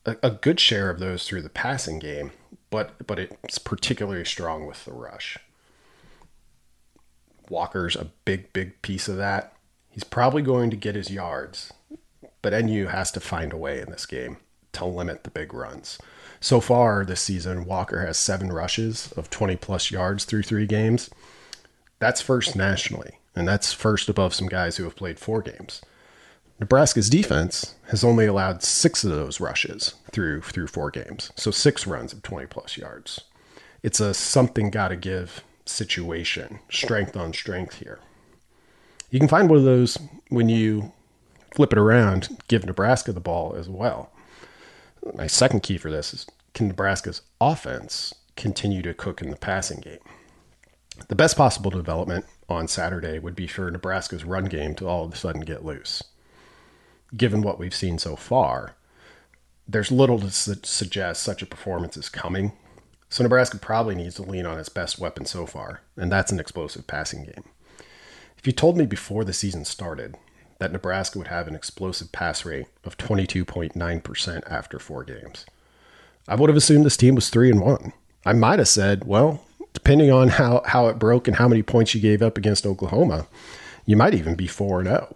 a, 0.06 0.16
a 0.22 0.30
good 0.30 0.60
share 0.60 0.90
of 0.90 1.00
those 1.00 1.28
through 1.28 1.42
the 1.42 1.50
passing 1.50 1.98
game, 1.98 2.32
but, 2.70 3.06
but 3.06 3.20
it's 3.20 3.58
particularly 3.58 4.26
strong 4.26 4.66
with 4.66 4.86
the 4.86 4.94
rush. 4.94 5.38
Walker's 7.50 7.96
a 7.96 8.12
big, 8.26 8.54
big 8.54 8.82
piece 8.82 9.08
of 9.08 9.18
that. 9.18 9.54
He's 9.90 10.04
probably 10.04 10.42
going 10.42 10.70
to 10.70 10.78
get 10.78 10.96
his 10.96 11.12
yards, 11.12 11.74
but 12.42 12.54
NU 12.54 12.88
has 12.88 13.12
to 13.12 13.20
find 13.20 13.52
a 13.52 13.58
way 13.58 13.82
in 13.82 13.90
this 13.90 14.06
game 14.06 14.38
to 14.74 14.86
limit 14.86 15.24
the 15.24 15.32
big 15.32 15.54
runs. 15.54 15.98
So 16.40 16.62
far 16.62 17.04
this 17.04 17.22
season, 17.22 17.66
Walker 17.66 18.06
has 18.06 18.18
seven 18.18 18.52
rushes 18.52 19.12
of 19.18 19.30
20 19.30 19.58
plus 19.58 19.92
yards 19.92 20.24
through 20.24 20.44
three 20.44 20.66
games. 20.66 21.10
That's 21.98 22.22
first 22.22 22.56
nationally, 22.56 23.20
and 23.36 23.48
that's 23.48 23.74
first 23.74 24.08
above 24.08 24.34
some 24.34 24.48
guys 24.48 24.78
who 24.78 24.86
have 24.86 24.96
played 24.96 25.20
four 25.20 25.42
games. 25.42 25.82
Nebraska's 26.60 27.10
defense 27.10 27.76
has 27.88 28.04
only 28.04 28.26
allowed 28.26 28.64
six 28.64 29.04
of 29.04 29.12
those 29.12 29.40
rushes 29.40 29.96
through 30.12 30.42
through 30.42 30.68
four 30.68 30.92
games, 30.92 31.32
so 31.36 31.52
six 31.52 31.88
runs 31.88 32.14
of 32.14 32.22
20 32.22 32.48
plus 32.48 32.78
yards. 32.78 33.22
It's 33.82 34.00
a 34.00 34.14
something 34.14 34.70
got 34.70 34.90
to 34.90 34.96
give 34.96 35.44
situation, 35.66 36.60
strength 36.70 37.16
on 37.16 37.34
strength 37.34 37.76
here. 37.76 38.00
You 39.10 39.20
can 39.20 39.30
find 39.30 39.50
one 39.50 39.60
of 39.60 39.66
those 39.66 39.98
when 40.30 40.50
you 40.50 40.92
flip 41.56 41.72
it 41.72 41.80
around, 41.80 42.38
give 42.48 42.66
Nebraska 42.66 43.14
the 43.14 43.20
ball 43.20 43.56
as 43.56 43.70
well 43.70 44.12
my 45.14 45.28
second 45.28 45.62
key 45.62 45.78
for 45.78 45.92
this 45.92 46.14
is 46.14 46.26
can 46.54 46.68
Nebraska's 46.68 47.22
offense 47.40 48.14
continue 48.36 48.82
to 48.82 48.94
cook 48.94 49.22
in 49.22 49.30
the 49.30 49.36
passing 49.36 49.80
game? 49.80 50.00
The 51.08 51.16
best 51.16 51.38
possible 51.38 51.72
development 51.72 52.26
on 52.50 52.68
Saturday 52.68 53.20
would 53.20 53.36
be 53.36 53.48
for 53.48 53.70
Nebraska's 53.72 54.26
run 54.26 54.46
game 54.46 54.76
to 54.76 54.88
all 54.88 55.06
of 55.06 55.14
a 55.14 55.18
sudden 55.18 55.42
get 55.42 55.64
loose. 55.64 56.04
Given 57.16 57.42
what 57.42 57.60
we've 57.60 57.74
seen 57.74 57.98
so 57.98 58.16
far, 58.16 58.76
there's 59.68 59.92
little 59.92 60.20
to 60.20 60.32
su- 60.32 60.56
suggest 60.64 61.24
such 61.24 61.42
a 61.42 61.48
performance 61.48 61.98
is 61.98 62.10
coming. 62.10 62.54
So 63.10 63.24
Nebraska 63.24 63.58
probably 63.58 63.96
needs 63.96 64.16
to 64.16 64.24
lean 64.24 64.46
on 64.46 64.60
its 64.60 64.70
best 64.70 65.00
weapon 65.00 65.26
so 65.26 65.46
far, 65.46 65.82
and 65.98 66.12
that's 66.12 66.32
an 66.32 66.40
explosive 66.40 66.86
passing 66.86 67.24
game. 67.24 67.44
If 68.38 68.46
you 68.46 68.54
told 68.54 68.78
me 68.78 68.86
before 68.86 69.24
the 69.24 69.34
season 69.34 69.66
started 69.66 70.16
that 70.60 70.72
Nebraska 70.72 71.18
would 71.18 71.28
have 71.28 71.48
an 71.48 71.56
explosive 71.56 72.12
pass 72.12 72.46
rate 72.46 72.68
of 72.84 72.98
22.9% 72.98 74.52
after 74.52 74.78
four 74.78 75.04
games. 75.04 75.46
I 76.28 76.36
would 76.36 76.50
have 76.50 76.58
assumed 76.58 76.86
this 76.86 76.98
team 76.98 77.16
was 77.16 77.30
3 77.30 77.52
and 77.52 77.62
1. 77.62 77.94
I 78.26 78.34
might 78.34 78.60
have 78.60 78.68
said, 78.68 79.06
well, 79.06 79.44
depending 79.74 80.12
on 80.12 80.28
how, 80.28 80.62
how 80.66 80.88
it 80.88 81.00
broke 81.00 81.28
and 81.28 81.38
how 81.38 81.48
many 81.48 81.64
points 81.64 81.96
you 81.96 82.02
gave 82.02 82.22
up 82.22 82.38
against 82.38 82.68
Oklahoma, 82.68 83.26
you 83.86 83.96
might 83.96 84.14
even 84.14 84.36
be 84.36 84.48
4 84.48 84.82
and 84.82 84.90
0. 84.90 85.16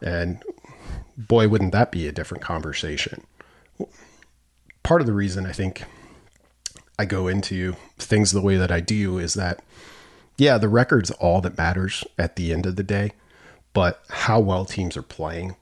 And 0.00 0.42
boy, 1.16 1.48
wouldn't 1.48 1.72
that 1.72 1.92
be 1.92 2.06
a 2.06 2.12
different 2.12 2.42
conversation. 2.42 3.24
Part 4.82 5.00
of 5.00 5.06
the 5.06 5.12
reason 5.12 5.46
I 5.46 5.52
think 5.52 5.84
I 6.98 7.04
go 7.04 7.28
into 7.28 7.76
things 7.98 8.32
the 8.32 8.40
way 8.40 8.56
that 8.56 8.70
I 8.70 8.80
do 8.80 9.18
is 9.18 9.34
that, 9.34 9.62
yeah, 10.36 10.58
the 10.58 10.68
record's 10.68 11.10
all 11.12 11.40
that 11.40 11.58
matters 11.58 12.04
at 12.18 12.36
the 12.36 12.52
end 12.52 12.66
of 12.66 12.76
the 12.76 12.82
day 12.82 13.12
but 13.74 14.02
how 14.08 14.40
well 14.40 14.64
teams 14.64 14.96
are 14.96 15.02
playing 15.02 15.56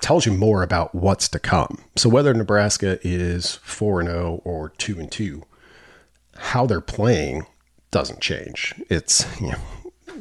tells 0.00 0.24
you 0.24 0.32
more 0.32 0.62
about 0.62 0.94
what's 0.94 1.28
to 1.28 1.38
come. 1.38 1.84
So 1.96 2.08
whether 2.08 2.32
Nebraska 2.32 2.98
is 3.02 3.56
4 3.56 4.00
and 4.00 4.08
0 4.08 4.40
or 4.44 4.70
2 4.70 4.98
and 4.98 5.12
2, 5.12 5.42
how 6.36 6.64
they're 6.66 6.80
playing 6.80 7.44
doesn't 7.90 8.20
change. 8.20 8.74
It's 8.88 9.26
you 9.40 9.52
know, 9.52 9.58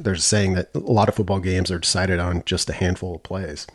there's 0.05 0.23
saying 0.23 0.53
that 0.53 0.69
a 0.73 0.79
lot 0.79 1.09
of 1.09 1.15
football 1.15 1.39
games 1.39 1.71
are 1.71 1.79
decided 1.79 2.19
on 2.19 2.43
just 2.45 2.69
a 2.69 2.73
handful 2.73 3.15
of 3.15 3.23
plays. 3.23 3.65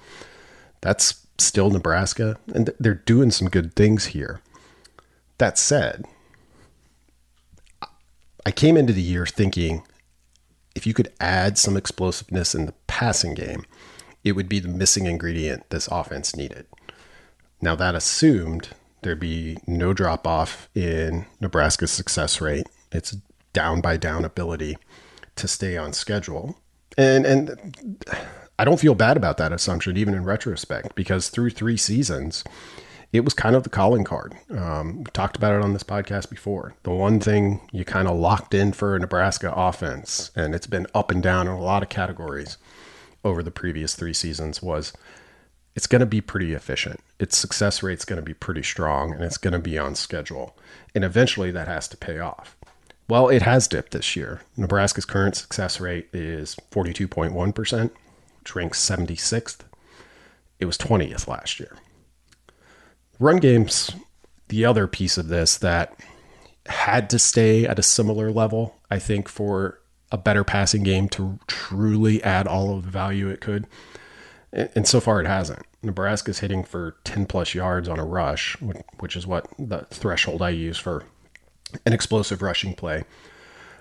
That's 0.81 1.27
still 1.39 1.71
Nebraska 1.71 2.39
and 2.55 2.71
they're 2.79 2.95
doing 2.95 3.31
some 3.31 3.49
good 3.49 3.75
things 3.75 4.07
here. 4.07 4.41
That 5.39 5.59
said, 5.59 6.05
I 8.47 8.53
came 8.53 8.77
into 8.77 8.93
the 8.93 9.03
year 9.03 9.27
thinking 9.27 9.83
if 10.77 10.87
you 10.87 10.95
could 10.95 11.13
add 11.21 11.59
some 11.59 11.77
explosiveness 11.77 12.55
in 12.55 12.67
the 12.67 12.75
passing 12.87 13.35
game, 13.35 13.65
it 14.23 14.33
would 14.33 14.49
be 14.49 14.61
the 14.61 14.69
missing 14.69 15.07
ingredient 15.07 15.69
this 15.71 15.89
offense 15.89 16.37
needed. 16.37 16.67
Now, 17.61 17.75
that 17.75 17.95
assumed 17.97 18.69
there'd 19.03 19.19
be 19.19 19.59
no 19.67 19.93
drop 19.93 20.27
off 20.27 20.69
in 20.75 21.27
Nebraska's 21.41 21.91
success 21.91 22.41
rate, 22.41 22.67
its 22.93 23.17
down 23.53 23.81
by 23.81 23.97
down 23.97 24.25
ability 24.25 24.77
to 25.41 25.49
stay 25.49 25.77
on 25.77 25.93
schedule. 25.93 26.59
And, 26.97 27.27
and 27.27 28.05
I 28.59 28.65
don't 28.65 28.81
feel 28.81 28.95
bad 28.95 29.17
about 29.17 29.37
that 29.39 29.53
assumption, 29.53 29.97
even 29.97 30.15
in 30.15 30.25
retrospect, 30.25 30.95
because 30.95 31.29
through 31.29 31.51
three 31.51 31.77
seasons, 31.77 32.45
it 33.13 33.25
was 33.25 33.35
kind 33.35 33.57
of 33.57 33.65
the 33.65 33.71
calling 33.71 34.05
card. 34.05 34.37
Um, 34.51 34.99
we 34.99 35.11
talked 35.13 35.37
about 35.37 35.55
it 35.55 35.63
on 35.63 35.73
this 35.73 35.83
podcast 35.83 36.31
before. 36.31 36.75
The 36.85 36.91
one 36.91 37.19
thing 37.21 37.61
you 37.73 37.85
kind 37.85 38.07
of 38.07 38.17
locked 38.17 38.55
in 38.55 38.73
for 38.73 38.95
a 38.95 39.01
Nebraska 39.01 39.53
offense, 39.55 40.31
and 40.37 40.55
it's 40.55 40.67
been 40.67 40.87
up 40.95 41.11
and 41.11 41.23
down 41.23 41.49
in 41.49 41.55
a 41.55 41.61
lot 41.61 41.83
of 41.83 41.89
categories 41.89 42.57
over 43.25 43.43
the 43.43 43.51
previous 43.51 43.95
three 43.95 44.15
seasons, 44.15 44.63
was 44.63 44.93
it's 45.75 45.87
going 45.87 46.01
to 46.01 46.07
be 46.07 46.21
pretty 46.21 46.53
efficient. 46.53 47.01
Its 47.19 47.37
success 47.37 47.83
rate's 47.83 48.05
going 48.05 48.21
to 48.21 48.25
be 48.25 48.35
pretty 48.35 48.63
strong, 48.63 49.13
and 49.13 49.23
it's 49.23 49.39
going 49.39 49.53
to 49.53 49.59
be 49.59 49.79
on 49.79 49.95
schedule. 49.95 50.57
And 50.95 51.05
eventually 51.05 51.51
that 51.51 51.69
has 51.69 51.89
to 51.89 51.97
pay 51.97 52.19
off. 52.19 52.57
Well, 53.11 53.29
it 53.29 53.43
has 53.43 53.69
dipped 53.69 53.93
this 53.93 54.17
year. 54.17 54.41
Nebraska's 54.57 55.05
current 55.05 55.37
success 55.37 55.81
rate 55.81 56.09
is 56.15 56.57
42.1%, 56.71 57.91
which 58.39 58.55
ranks 58.55 58.89
76th. 58.89 59.59
It 60.59 60.65
was 60.65 60.79
20th 60.79 61.27
last 61.27 61.61
year 61.61 61.77
run 63.21 63.37
game's 63.37 63.93
the 64.49 64.65
other 64.65 64.89
piece 64.89 65.17
of 65.17 65.29
this 65.29 65.59
that 65.59 65.95
had 66.67 67.09
to 67.11 67.19
stay 67.19 67.67
at 67.67 67.79
a 67.79 67.85
similar 67.85 68.33
level, 68.33 68.75
I 68.91 68.99
think, 68.99 69.29
for 69.29 69.81
a 70.11 70.19
better 70.19 70.43
passing 70.43 70.83
game 70.83 71.09
to 71.11 71.39
truly 71.47 72.21
add 72.25 72.49
all 72.49 72.77
of 72.77 72.85
the 72.85 72.91
value 72.91 73.29
it 73.29 73.41
could. 73.41 73.69
And 74.53 74.89
so 74.89 74.99
far, 74.99 75.21
it 75.21 75.29
hasn't. 75.29 75.65
Nebraska's 75.83 76.41
hitting 76.41 76.65
for 76.65 76.97
10 77.05 77.27
plus 77.27 77.55
yards 77.55 77.89
on 77.89 78.01
a 78.01 78.05
rush, 78.05 78.57
which 78.99 79.15
is 79.15 79.27
what 79.27 79.47
the 79.59 79.87
threshold 79.91 80.43
I 80.43 80.51
use 80.51 80.77
for 80.77 81.05
an 81.87 81.93
explosive 81.93 82.43
rushing 82.43 82.75
play. 82.75 83.05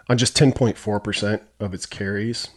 On 0.09 0.17
just 0.17 0.37
10.4% 0.37 1.41
of 1.59 1.73
its 1.73 1.85
carries, 1.85 2.49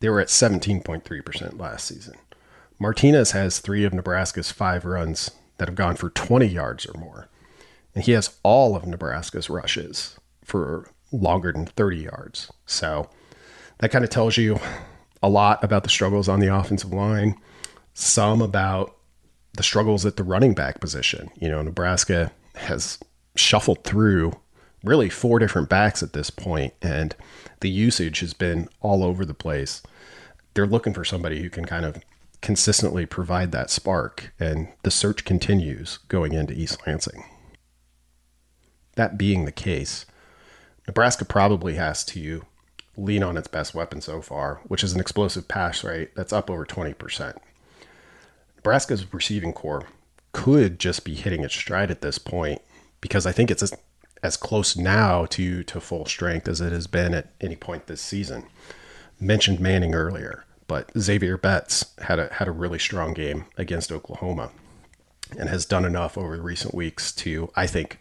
they 0.00 0.08
were 0.08 0.20
at 0.20 0.28
17.3% 0.28 1.58
last 1.58 1.86
season. 1.86 2.14
Martinez 2.78 3.30
has 3.30 3.58
three 3.58 3.84
of 3.84 3.94
Nebraska's 3.94 4.50
five 4.50 4.84
runs 4.84 5.30
that 5.58 5.68
have 5.68 5.76
gone 5.76 5.96
for 5.96 6.10
20 6.10 6.46
yards 6.46 6.86
or 6.86 6.98
more. 6.98 7.28
And 7.94 8.04
he 8.04 8.12
has 8.12 8.36
all 8.42 8.76
of 8.76 8.86
Nebraska's 8.86 9.48
rushes 9.48 10.18
for 10.44 10.90
longer 11.12 11.52
than 11.52 11.66
30 11.66 11.96
yards. 11.98 12.50
So 12.66 13.08
that 13.78 13.90
kind 13.90 14.04
of 14.04 14.10
tells 14.10 14.36
you 14.36 14.58
a 15.22 15.28
lot 15.28 15.62
about 15.64 15.84
the 15.84 15.88
struggles 15.88 16.28
on 16.28 16.40
the 16.40 16.54
offensive 16.54 16.92
line, 16.92 17.36
some 17.94 18.42
about 18.42 18.96
the 19.56 19.62
struggles 19.62 20.04
at 20.04 20.16
the 20.16 20.24
running 20.24 20.52
back 20.52 20.80
position. 20.80 21.30
You 21.36 21.48
know, 21.48 21.62
Nebraska 21.62 22.32
has 22.56 22.98
shuffled 23.36 23.84
through 23.84 24.32
really 24.84 25.08
four 25.08 25.38
different 25.38 25.68
backs 25.68 26.02
at 26.02 26.12
this 26.12 26.30
point, 26.30 26.74
and 26.82 27.16
the 27.60 27.70
usage 27.70 28.20
has 28.20 28.34
been 28.34 28.68
all 28.80 29.02
over 29.02 29.24
the 29.24 29.34
place. 29.34 29.82
They're 30.54 30.66
looking 30.66 30.94
for 30.94 31.04
somebody 31.04 31.42
who 31.42 31.50
can 31.50 31.64
kind 31.64 31.84
of 31.84 31.98
consistently 32.40 33.06
provide 33.06 33.52
that 33.52 33.70
spark, 33.70 34.32
and 34.38 34.68
the 34.82 34.90
search 34.90 35.24
continues 35.24 35.98
going 36.08 36.32
into 36.32 36.52
East 36.52 36.86
Lansing. 36.86 37.24
That 38.96 39.18
being 39.18 39.44
the 39.44 39.52
case, 39.52 40.06
Nebraska 40.86 41.24
probably 41.24 41.74
has 41.74 42.04
to 42.06 42.44
lean 42.96 43.22
on 43.22 43.36
its 43.36 43.48
best 43.48 43.74
weapon 43.74 44.00
so 44.00 44.20
far, 44.20 44.60
which 44.68 44.84
is 44.84 44.92
an 44.92 45.00
explosive 45.00 45.48
pass 45.48 45.82
rate 45.82 46.14
that's 46.14 46.32
up 46.32 46.50
over 46.50 46.64
20%. 46.64 47.36
Nebraska's 48.56 49.12
receiving 49.12 49.52
corps 49.52 49.86
could 50.32 50.78
just 50.78 51.04
be 51.04 51.14
hitting 51.14 51.42
its 51.42 51.54
stride 51.54 51.90
at 51.90 52.02
this 52.02 52.18
point 52.18 52.60
because 53.00 53.26
I 53.26 53.32
think 53.32 53.50
it's 53.50 53.72
as, 54.24 54.36
close 54.36 54.76
now 54.76 55.26
to, 55.26 55.62
to 55.64 55.80
full 55.80 56.06
strength 56.06 56.48
as 56.48 56.60
it 56.60 56.72
has 56.72 56.86
been 56.86 57.12
at 57.14 57.28
any 57.40 57.56
point 57.56 57.86
this 57.86 58.00
season. 58.00 58.46
Mentioned 59.20 59.60
Manning 59.60 59.94
earlier. 59.94 60.44
But 60.66 60.90
Xavier 60.98 61.36
Betts 61.36 61.92
had 61.98 62.18
a 62.18 62.32
had 62.32 62.48
a 62.48 62.52
really 62.52 62.78
strong 62.78 63.12
game 63.12 63.44
against 63.58 63.92
Oklahoma, 63.92 64.50
and 65.38 65.48
has 65.50 65.66
done 65.66 65.84
enough 65.84 66.16
over 66.16 66.40
recent 66.40 66.74
weeks 66.74 67.12
to, 67.12 67.50
I 67.54 67.66
think, 67.66 67.98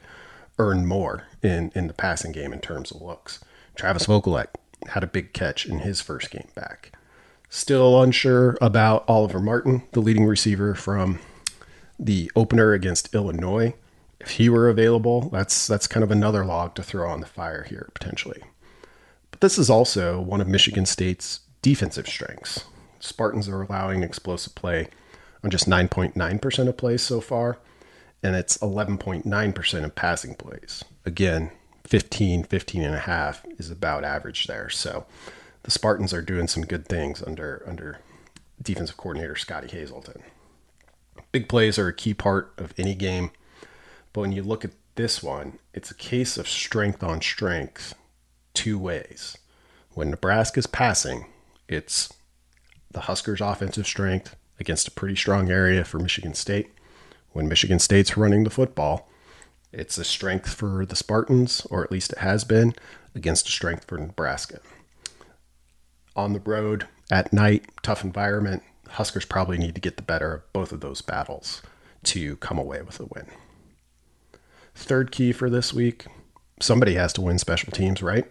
earn 0.57 0.86
more 0.86 1.25
in 1.41 1.71
in 1.75 1.88
the 1.88 1.93
passing 1.93 2.31
game 2.31 2.53
in 2.53 2.62
terms 2.62 2.91
of 2.91 3.01
looks. 3.01 3.43
Travis 3.75 4.05
Vokolek 4.05 4.47
had 4.88 5.03
a 5.03 5.07
big 5.07 5.33
catch 5.33 5.65
in 5.65 5.79
his 5.79 5.99
first 5.99 6.31
game 6.31 6.47
back. 6.55 6.93
Still 7.49 8.01
unsure 8.01 8.57
about 8.62 9.03
Oliver 9.07 9.39
Martin, 9.39 9.83
the 9.91 10.01
leading 10.01 10.25
receiver 10.25 10.73
from 10.73 11.19
the 11.99 12.31
opener 12.36 12.73
against 12.73 13.13
Illinois, 13.13 13.75
if 14.23 14.31
he 14.31 14.49
were 14.49 14.69
available, 14.69 15.29
that's 15.29 15.67
that's 15.67 15.88
kind 15.88 16.03
of 16.03 16.12
another 16.12 16.45
log 16.45 16.75
to 16.75 16.83
throw 16.83 17.09
on 17.09 17.19
the 17.19 17.27
fire 17.27 17.63
here 17.63 17.89
potentially. 17.93 18.41
But 19.31 19.41
this 19.41 19.57
is 19.57 19.69
also 19.69 20.21
one 20.21 20.41
of 20.41 20.47
Michigan 20.47 20.86
State's 20.86 21.41
defensive 21.62 22.07
strengths. 22.07 22.65
Spartans 22.99 23.49
are 23.49 23.62
allowing 23.62 24.01
explosive 24.03 24.55
play 24.55 24.88
on 25.43 25.49
just 25.49 25.67
9.9% 25.67 26.67
of 26.67 26.77
plays 26.77 27.01
so 27.01 27.19
far, 27.19 27.57
and 28.21 28.36
it's 28.36 28.57
11.9% 28.59 29.83
of 29.83 29.95
passing 29.95 30.36
plays. 30.36 30.86
Again, 31.05 31.51
15, 31.86 32.45
15 32.45 32.81
and 32.81 32.95
a 32.95 32.99
half 32.99 33.45
is 33.57 33.69
about 33.69 34.05
average 34.05 34.47
there. 34.47 34.69
So 34.69 35.05
the 35.63 35.71
Spartans 35.71 36.13
are 36.13 36.21
doing 36.21 36.47
some 36.47 36.63
good 36.63 36.88
things 36.88 37.21
under 37.21 37.63
under 37.67 37.99
defensive 38.62 38.95
coordinator 38.95 39.36
Scottie 39.36 39.67
Hazelton. 39.67 40.23
Big 41.31 41.49
plays 41.49 41.77
are 41.77 41.88
a 41.88 41.93
key 41.93 42.13
part 42.13 42.53
of 42.57 42.73
any 42.77 42.95
game, 42.95 43.31
but 44.13 44.21
when 44.21 44.32
you 44.32 44.43
look 44.43 44.63
at 44.63 44.71
this 44.95 45.21
one, 45.23 45.60
it's 45.73 45.91
a 45.91 45.95
case 45.95 46.38
of 46.38 46.47
strength 46.47 47.04
on 47.04 47.21
strength 47.21 47.95
two 48.54 48.78
ways. 48.78 49.38
When 49.91 50.12
Nebraska's 50.12 50.67
passing, 50.67 51.26
it's 51.67 52.13
the 52.91 53.02
Huskers' 53.02 53.41
offensive 53.41 53.88
strength 53.88 54.36
against 54.60 54.88
a 54.88 54.91
pretty 54.91 55.15
strong 55.15 55.49
area 55.49 55.84
for 55.84 55.99
Michigan 55.99 56.36
State. 56.36 56.71
When 57.32 57.47
Michigan 57.47 57.80
State's 57.80 58.15
running 58.15 58.43
the 58.43 58.49
football, 58.52 59.10
it's 59.71 59.97
a 59.97 60.04
strength 60.04 60.54
for 60.54 60.86
the 60.86 60.95
Spartans, 60.95 61.65
or 61.71 61.84
at 61.84 61.91
least 61.91 62.13
it 62.13 62.19
has 62.19 62.43
been, 62.43 62.76
against 63.15 63.47
a 63.47 63.52
strength 63.52 63.86
for 63.86 63.97
Nebraska. 63.97 64.60
On 66.15 66.34
the 66.34 66.39
road, 66.39 66.88
at 67.10 67.34
night, 67.34 67.65
tough 67.82 68.04
environment, 68.04 68.62
Huskers 68.89 69.26
probably 69.26 69.58
need 69.58 69.73
to 69.73 69.82
get 69.82 69.97
the 69.97 70.04
better 70.04 70.34
of 70.36 70.54
both 70.54 70.71
of 70.71 70.82
those 70.82 71.02
battles 71.02 71.63
to 72.04 72.36
come 72.38 72.60
away 72.60 72.84
with 72.84 72.99
a 72.99 73.06
win. 73.06 73.26
Third 74.75 75.12
key 75.12 75.31
for 75.31 75.49
this 75.49 75.73
week 75.73 76.07
somebody 76.59 76.95
has 76.95 77.13
to 77.13 77.21
win 77.21 77.38
special 77.38 77.71
teams, 77.71 78.01
right? 78.01 78.25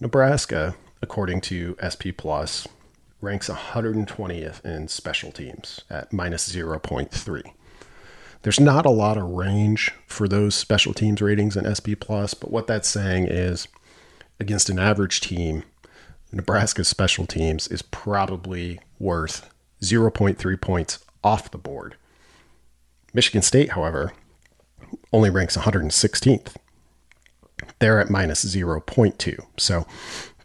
Nebraska, 0.00 0.74
according 1.00 1.40
to 1.42 1.76
SP 1.82 2.14
Plus, 2.16 2.66
ranks 3.20 3.48
120th 3.48 4.64
in 4.64 4.88
special 4.88 5.30
teams 5.32 5.82
at 5.90 6.12
minus 6.12 6.48
0.3. 6.52 7.42
There's 8.42 8.60
not 8.60 8.86
a 8.86 8.90
lot 8.90 9.16
of 9.16 9.30
range 9.30 9.92
for 10.06 10.26
those 10.26 10.54
special 10.54 10.92
teams 10.92 11.22
ratings 11.22 11.56
in 11.56 11.72
SP 11.72 11.94
Plus, 11.98 12.34
but 12.34 12.50
what 12.50 12.66
that's 12.66 12.88
saying 12.88 13.28
is 13.28 13.68
against 14.40 14.68
an 14.68 14.78
average 14.78 15.20
team, 15.20 15.62
Nebraska's 16.32 16.88
special 16.88 17.26
teams 17.26 17.68
is 17.68 17.82
probably 17.82 18.80
worth 18.98 19.48
0.3 19.80 20.60
points 20.60 21.04
off 21.22 21.50
the 21.50 21.58
board. 21.58 21.96
Michigan 23.14 23.42
State, 23.42 23.70
however, 23.70 24.12
only 25.12 25.30
ranks 25.30 25.56
116th. 25.56 26.54
They're 27.78 28.00
at 28.00 28.10
minus 28.10 28.44
0.2. 28.44 29.38
So 29.56 29.86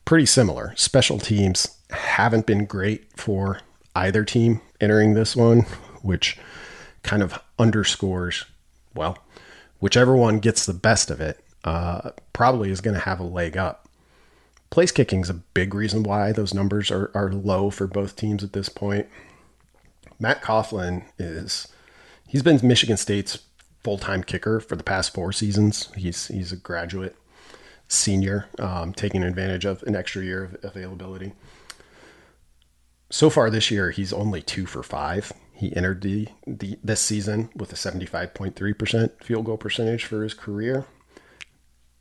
pretty 0.05 0.25
similar. 0.25 0.73
Special 0.75 1.19
teams 1.19 1.77
haven't 1.89 2.45
been 2.45 2.65
great 2.65 3.07
for 3.15 3.61
either 3.95 4.23
team 4.23 4.61
entering 4.79 5.13
this 5.13 5.35
one, 5.35 5.61
which 6.01 6.37
kind 7.03 7.23
of 7.23 7.39
underscores, 7.57 8.45
well, 8.93 9.17
whichever 9.79 10.15
one 10.15 10.39
gets 10.39 10.65
the 10.65 10.73
best 10.73 11.09
of 11.09 11.21
it 11.21 11.43
uh, 11.63 12.11
probably 12.33 12.71
is 12.71 12.81
going 12.81 12.93
to 12.93 13.01
have 13.01 13.19
a 13.19 13.23
leg 13.23 13.57
up. 13.57 13.87
Place 14.69 14.91
kicking 14.91 15.21
is 15.21 15.29
a 15.29 15.33
big 15.33 15.73
reason 15.73 16.03
why 16.03 16.31
those 16.31 16.53
numbers 16.53 16.91
are, 16.91 17.09
are 17.13 17.31
low 17.31 17.69
for 17.69 17.87
both 17.87 18.15
teams 18.15 18.43
at 18.43 18.53
this 18.53 18.69
point. 18.69 19.07
Matt 20.19 20.41
Coghlin 20.41 21.05
is 21.17 21.67
he's 22.27 22.43
been 22.43 22.59
Michigan 22.63 22.97
State's 22.97 23.39
full 23.83 23.97
time 23.97 24.23
kicker 24.23 24.59
for 24.59 24.75
the 24.75 24.83
past 24.83 25.13
four 25.13 25.31
seasons. 25.31 25.89
He's 25.95 26.27
he's 26.27 26.51
a 26.51 26.57
graduate 26.57 27.15
senior, 27.87 28.47
um, 28.59 28.93
taking 28.93 29.23
advantage 29.23 29.65
of 29.65 29.83
an 29.83 29.95
extra 29.95 30.23
year 30.23 30.43
of 30.43 30.57
availability. 30.63 31.33
So 33.09 33.29
far 33.29 33.49
this 33.49 33.71
year, 33.71 33.91
he's 33.91 34.11
only 34.11 34.41
two 34.41 34.65
for 34.65 34.83
five. 34.83 35.31
He 35.53 35.75
entered 35.75 36.01
the, 36.01 36.27
the 36.45 36.77
this 36.83 37.01
season 37.01 37.49
with 37.55 37.71
a 37.71 37.75
75.3% 37.75 39.23
field 39.23 39.45
goal 39.45 39.57
percentage 39.57 40.05
for 40.05 40.23
his 40.23 40.33
career. 40.33 40.85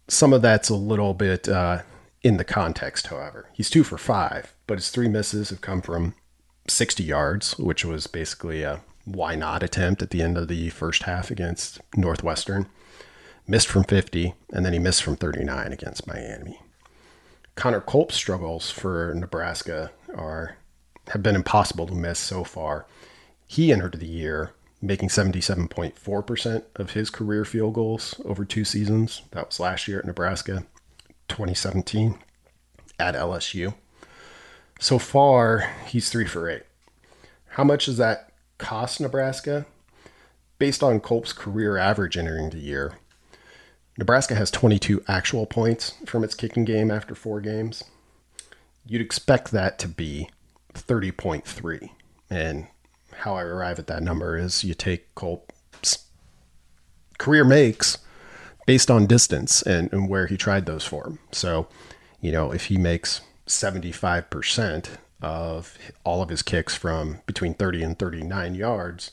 Some 0.09 0.33
of 0.33 0.43
that's 0.43 0.69
a 0.69 0.75
little 0.75 1.15
bit 1.15 1.49
uh, 1.49 1.83
in 2.23 2.37
the 2.37 2.45
context, 2.45 3.07
however. 3.07 3.49
He's 3.53 3.71
two 3.71 3.85
for 3.85 3.99
five, 3.99 4.55
but 4.67 4.79
his 4.79 4.91
three 4.91 5.09
misses 5.09 5.51
have 5.51 5.61
come 5.61 5.81
from 5.81 6.15
60 6.69 7.03
yards, 7.03 7.57
which 7.59 7.85
was 7.85 8.07
basically 8.07 8.62
a 8.62 8.83
why 9.07 9.37
not 9.37 9.62
attempt 9.62 10.03
at 10.03 10.11
the 10.11 10.21
end 10.21 10.37
of 10.37 10.49
the 10.49 10.69
first 10.71 11.05
half 11.05 11.31
against 11.31 11.81
Northwestern. 11.97 12.69
Missed 13.47 13.69
from 13.69 13.85
50, 13.85 14.35
and 14.53 14.66
then 14.66 14.73
he 14.73 14.79
missed 14.79 15.03
from 15.03 15.16
39 15.16 15.73
against 15.73 16.07
Miami. 16.07 16.61
Connor 17.55 17.81
Culp's 17.81 18.16
struggles 18.16 18.71
for 18.71 19.14
Nebraska 19.14 19.92
are 20.14 20.57
have 21.09 21.23
been 21.23 21.37
impossible 21.37 21.87
to 21.87 21.95
miss 21.95 22.19
so 22.19 22.42
far. 22.42 22.87
He 23.47 23.73
entered 23.73 24.01
the 24.01 24.07
year 24.07 24.53
making 24.83 25.09
77.4% 25.09 26.62
of 26.75 26.90
his 26.90 27.11
career 27.11 27.45
field 27.45 27.75
goals 27.75 28.21
over 28.25 28.45
two 28.45 28.64
seasons. 28.64 29.23
That 29.31 29.47
was 29.47 29.61
last 29.61 29.88
year 29.88 30.01
at 30.01 30.05
Nebraska, 30.05 30.66
2017 31.29 32.19
at 32.99 33.14
LSU. 33.14 33.75
So 34.79 34.99
far, 34.99 35.71
he's 35.87 36.11
three 36.11 36.27
for 36.27 36.49
eight. 36.51 36.64
How 37.51 37.64
much 37.64 37.87
does 37.87 37.97
that 37.97 38.33
cost 38.59 39.01
Nebraska? 39.01 39.66
Based 40.59 40.83
on 40.83 41.01
Culp's 41.01 41.33
career 41.33 41.77
average 41.77 42.16
entering 42.16 42.51
the 42.51 42.59
year, 42.59 42.95
Nebraska 43.99 44.35
has 44.35 44.51
22 44.51 45.03
actual 45.09 45.47
points 45.47 45.95
from 46.07 46.25
its 46.25 46.35
kicking 46.35 46.64
game 46.64 46.90
after 46.90 47.14
four 47.14 47.40
games. 47.40 47.85
You'd 48.87 49.03
expect 49.03 49.51
that 49.51 49.79
to 49.81 49.88
be 49.88 50.31
30.3. 50.75 51.90
And 52.31 52.69
how 53.19 53.37
I 53.37 53.42
arrive 53.42 53.79
at 53.79 53.87
that 53.87 54.03
number 54.03 54.37
is 54.37 54.64
you 54.64 54.75
take 54.75 55.14
Culp's 55.14 56.07
career 57.19 57.45
makes 57.45 57.99
based 58.66 58.90
on 58.90 59.07
distance 59.07 59.62
and, 59.62 59.92
and 59.92 60.09
where 60.09 60.27
he 60.27 60.37
tried 60.37 60.66
those 60.66 60.85
for. 60.85 61.07
him. 61.07 61.19
So, 61.33 61.69
you 62.21 62.33
know, 62.33 62.53
if 62.53 62.66
he 62.66 62.77
makes 62.77 63.21
75% 63.47 64.88
of 65.20 65.76
all 66.05 66.22
of 66.22 66.29
his 66.29 66.42
kicks 66.42 66.74
from 66.74 67.20
between 67.26 67.55
30 67.55 67.83
and 67.83 67.98
39 67.98 68.55
yards, 68.55 69.12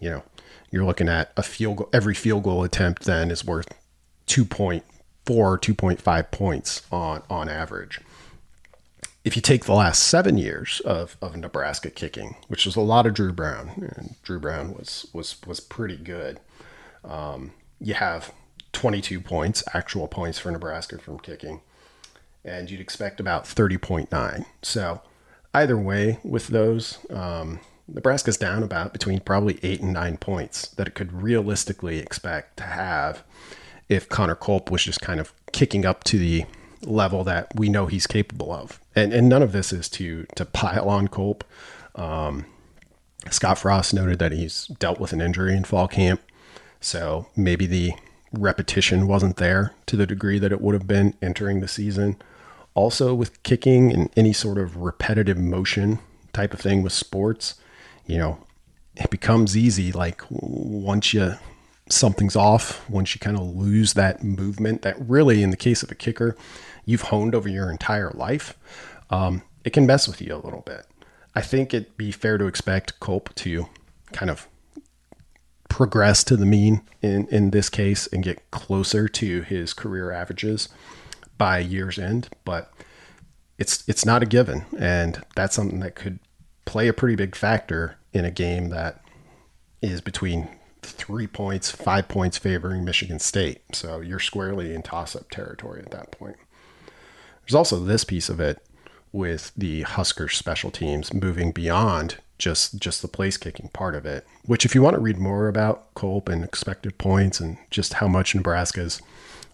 you 0.00 0.10
know, 0.10 0.22
you're 0.70 0.84
looking 0.84 1.08
at 1.08 1.32
a 1.36 1.42
field 1.42 1.76
goal, 1.78 1.88
every 1.92 2.14
field 2.14 2.44
goal 2.44 2.64
attempt 2.64 3.04
then 3.04 3.30
is 3.30 3.44
worth 3.44 3.68
2.4, 4.26 4.82
2.5 5.24 6.30
points 6.30 6.82
on, 6.90 7.22
on 7.30 7.48
average 7.48 8.00
if 9.26 9.34
you 9.34 9.42
take 9.42 9.64
the 9.64 9.74
last 9.74 10.04
seven 10.04 10.38
years 10.38 10.78
of, 10.84 11.16
of 11.20 11.36
Nebraska 11.36 11.90
kicking, 11.90 12.36
which 12.46 12.64
was 12.64 12.76
a 12.76 12.80
lot 12.80 13.06
of 13.06 13.14
Drew 13.14 13.32
Brown, 13.32 13.70
and 13.96 14.14
Drew 14.22 14.38
Brown 14.38 14.72
was 14.72 15.08
was 15.12 15.34
was 15.44 15.58
pretty 15.58 15.96
good. 15.96 16.38
Um, 17.04 17.52
you 17.80 17.94
have 17.94 18.32
22 18.72 19.20
points, 19.20 19.64
actual 19.74 20.06
points 20.06 20.38
for 20.38 20.52
Nebraska 20.52 20.98
from 20.98 21.18
kicking, 21.18 21.60
and 22.46 22.70
you'd 22.70 22.80
expect 22.80 23.20
about 23.20 23.44
30.9. 23.44 24.46
So 24.62 25.02
either 25.52 25.76
way, 25.76 26.18
with 26.22 26.46
those, 26.46 26.98
um, 27.10 27.60
Nebraska's 27.88 28.36
down 28.36 28.62
about 28.62 28.92
between 28.92 29.20
probably 29.20 29.58
eight 29.62 29.80
and 29.80 29.92
nine 29.92 30.16
points 30.16 30.68
that 30.68 30.86
it 30.86 30.94
could 30.94 31.12
realistically 31.12 31.98
expect 31.98 32.56
to 32.58 32.64
have 32.64 33.22
if 33.88 34.08
Connor 34.08 34.34
Culp 34.34 34.70
was 34.70 34.84
just 34.84 35.00
kind 35.00 35.20
of 35.20 35.32
kicking 35.52 35.84
up 35.84 36.04
to 36.04 36.18
the 36.18 36.46
level 36.82 37.24
that 37.24 37.48
we 37.54 37.68
know 37.68 37.86
he's 37.86 38.06
capable 38.06 38.52
of. 38.52 38.80
And 38.94 39.12
and 39.12 39.28
none 39.28 39.42
of 39.42 39.52
this 39.52 39.72
is 39.72 39.88
to 39.90 40.26
to 40.34 40.44
pile 40.44 40.88
on 40.88 41.08
Culp. 41.08 41.44
Um, 41.94 42.46
Scott 43.30 43.58
Frost 43.58 43.94
noted 43.94 44.18
that 44.18 44.32
he's 44.32 44.66
dealt 44.78 45.00
with 45.00 45.12
an 45.12 45.20
injury 45.20 45.56
in 45.56 45.64
fall 45.64 45.88
camp, 45.88 46.20
so 46.80 47.26
maybe 47.36 47.66
the 47.66 47.92
repetition 48.32 49.06
wasn't 49.06 49.36
there 49.36 49.72
to 49.86 49.96
the 49.96 50.06
degree 50.06 50.38
that 50.38 50.52
it 50.52 50.60
would 50.60 50.74
have 50.74 50.86
been 50.86 51.14
entering 51.22 51.60
the 51.60 51.68
season. 51.68 52.16
Also, 52.76 53.14
with 53.14 53.42
kicking 53.42 53.90
and 53.90 54.10
any 54.18 54.34
sort 54.34 54.58
of 54.58 54.76
repetitive 54.76 55.38
motion 55.38 55.98
type 56.34 56.52
of 56.52 56.60
thing 56.60 56.82
with 56.82 56.92
sports, 56.92 57.54
you 58.04 58.18
know, 58.18 58.38
it 58.96 59.08
becomes 59.08 59.56
easy. 59.56 59.90
Like 59.92 60.20
once 60.28 61.14
you 61.14 61.36
something's 61.88 62.36
off, 62.36 62.88
once 62.90 63.14
you 63.14 63.18
kind 63.18 63.38
of 63.38 63.44
lose 63.44 63.94
that 63.94 64.22
movement, 64.22 64.82
that 64.82 64.94
really, 65.00 65.42
in 65.42 65.48
the 65.48 65.56
case 65.56 65.82
of 65.82 65.90
a 65.90 65.94
kicker, 65.94 66.36
you've 66.84 67.00
honed 67.00 67.34
over 67.34 67.48
your 67.48 67.70
entire 67.70 68.10
life, 68.10 68.58
um, 69.08 69.40
it 69.64 69.72
can 69.72 69.86
mess 69.86 70.06
with 70.06 70.20
you 70.20 70.34
a 70.34 70.44
little 70.44 70.60
bit. 70.60 70.86
I 71.34 71.40
think 71.40 71.72
it'd 71.72 71.96
be 71.96 72.12
fair 72.12 72.36
to 72.36 72.44
expect 72.44 73.00
Culp 73.00 73.34
to 73.36 73.68
kind 74.12 74.30
of 74.30 74.48
progress 75.70 76.22
to 76.24 76.36
the 76.36 76.46
mean 76.46 76.82
in, 77.00 77.26
in 77.28 77.52
this 77.52 77.70
case 77.70 78.06
and 78.08 78.22
get 78.22 78.50
closer 78.50 79.08
to 79.08 79.40
his 79.40 79.72
career 79.72 80.12
averages 80.12 80.68
by 81.38 81.58
year's 81.58 81.98
end, 81.98 82.28
but 82.44 82.72
it's 83.58 83.84
it's 83.88 84.04
not 84.04 84.22
a 84.22 84.26
given, 84.26 84.64
and 84.78 85.22
that's 85.34 85.54
something 85.54 85.80
that 85.80 85.94
could 85.94 86.18
play 86.64 86.88
a 86.88 86.92
pretty 86.92 87.16
big 87.16 87.34
factor 87.34 87.96
in 88.12 88.24
a 88.24 88.30
game 88.30 88.68
that 88.70 89.02
is 89.80 90.00
between 90.00 90.48
three 90.82 91.26
points, 91.26 91.70
five 91.70 92.08
points 92.08 92.38
favoring 92.38 92.84
Michigan 92.84 93.18
State. 93.18 93.62
So 93.72 94.00
you're 94.00 94.18
squarely 94.18 94.74
in 94.74 94.82
toss 94.82 95.16
up 95.16 95.30
territory 95.30 95.82
at 95.82 95.90
that 95.90 96.10
point. 96.10 96.36
There's 97.42 97.54
also 97.54 97.78
this 97.78 98.04
piece 98.04 98.28
of 98.28 98.40
it 98.40 98.58
with 99.12 99.52
the 99.56 99.82
Huskers 99.82 100.36
special 100.36 100.70
teams 100.70 101.14
moving 101.14 101.52
beyond 101.52 102.16
just 102.38 102.78
just 102.78 103.00
the 103.02 103.08
place 103.08 103.36
kicking 103.36 103.68
part 103.68 103.94
of 103.94 104.04
it. 104.04 104.26
Which, 104.44 104.64
if 104.64 104.74
you 104.74 104.82
want 104.82 104.94
to 104.94 105.00
read 105.00 105.18
more 105.18 105.48
about 105.48 105.94
Culp 105.94 106.28
and 106.28 106.44
expected 106.44 106.98
points 106.98 107.40
and 107.40 107.56
just 107.70 107.94
how 107.94 108.08
much 108.08 108.34
Nebraska's 108.34 109.00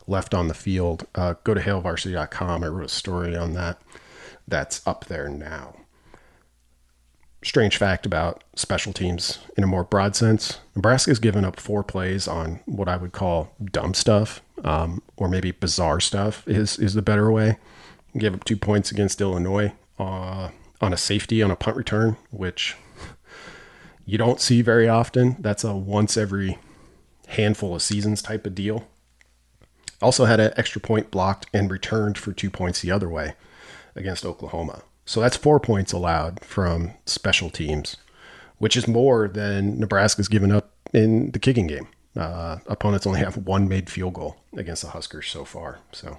left 0.07 0.35
on 0.35 0.49
the 0.49 0.55
field, 0.55 1.07
uh, 1.15 1.35
go 1.45 1.55
to 1.55 1.61
hailvarsity.com. 1.61 2.65
I 2.65 2.69
wrote 2.69 2.87
a 2.87 2.89
story 2.89 3.37
on 3.37 3.55
that. 3.55 3.81
That's 4.47 4.87
up 4.87 5.07
there 5.07 5.29
now. 5.29 5.77
Strange 7.45 7.77
fact 7.77 8.07
about 8.07 8.45
special 8.55 8.93
teams 8.93 9.39
in 9.57 9.65
a 9.65 9.67
more 9.67 9.83
broad 9.83 10.15
sense 10.15 10.61
Nebraska's 10.77 11.19
given 11.19 11.45
up 11.45 11.59
four 11.59 11.83
plays 11.83 12.29
on 12.29 12.61
what 12.67 12.89
I 12.89 12.97
would 12.97 13.13
call 13.13 13.53
dumb 13.63 13.95
stuff, 13.95 14.43
um, 14.65 15.03
or 15.17 15.29
maybe 15.29 15.51
bizarre 15.51 16.01
stuff 16.01 16.47
is, 16.47 16.79
is 16.79 16.95
the 16.95 17.03
better 17.03 17.31
way. 17.31 17.59
Gave 18.17 18.35
up 18.35 18.45
two 18.45 18.57
points 18.57 18.91
against 18.91 19.21
Illinois 19.21 19.73
uh, 19.99 20.51
on 20.81 20.93
a 20.93 20.97
safety 20.97 21.43
on 21.43 21.51
a 21.51 21.57
punt 21.57 21.77
return, 21.77 22.17
which 22.31 22.77
you 24.07 24.19
don't 24.19 24.41
see 24.41 24.63
very 24.63 24.89
often. 24.89 25.37
That's 25.41 25.65
a 25.65 25.75
once 25.75 26.17
every 26.17 26.59
handful 27.29 27.75
of 27.75 27.83
seasons 27.83 28.23
type 28.23 28.47
of 28.47 28.55
deal. 28.55 28.87
Also 30.03 30.25
had 30.25 30.41
an 30.41 30.53
extra 30.57 30.81
point 30.81 31.11
blocked 31.11 31.47
and 31.53 31.71
returned 31.71 32.19
for 32.19 32.33
two 32.33 32.51
points 32.51 32.81
the 32.81 32.91
other 32.91 33.09
way 33.09 33.35
against 33.95 34.25
Oklahoma. 34.25 34.83
So 35.05 35.21
that's 35.21 35.37
four 35.37 35.61
points 35.61 35.93
allowed 35.93 36.41
from 36.45 36.93
special 37.07 37.51
teams, 37.51 37.97
which 38.59 38.77
is 38.77 38.87
more 38.87 39.29
than 39.29 39.79
Nebraska's 39.79 40.29
given 40.29 40.53
up 40.53 40.71
in 40.93 41.31
the 41.33 41.39
kicking 41.39 41.67
game. 41.67 41.89
Uh, 42.17 42.59
opponents 42.67 43.07
only 43.07 43.21
have 43.21 43.37
one 43.37 43.69
made 43.69 43.89
field 43.89 44.15
goal 44.15 44.37
against 44.57 44.83
the 44.83 44.89
Huskers 44.89 45.29
so 45.31 45.45
far. 45.45 45.79
So 45.93 46.19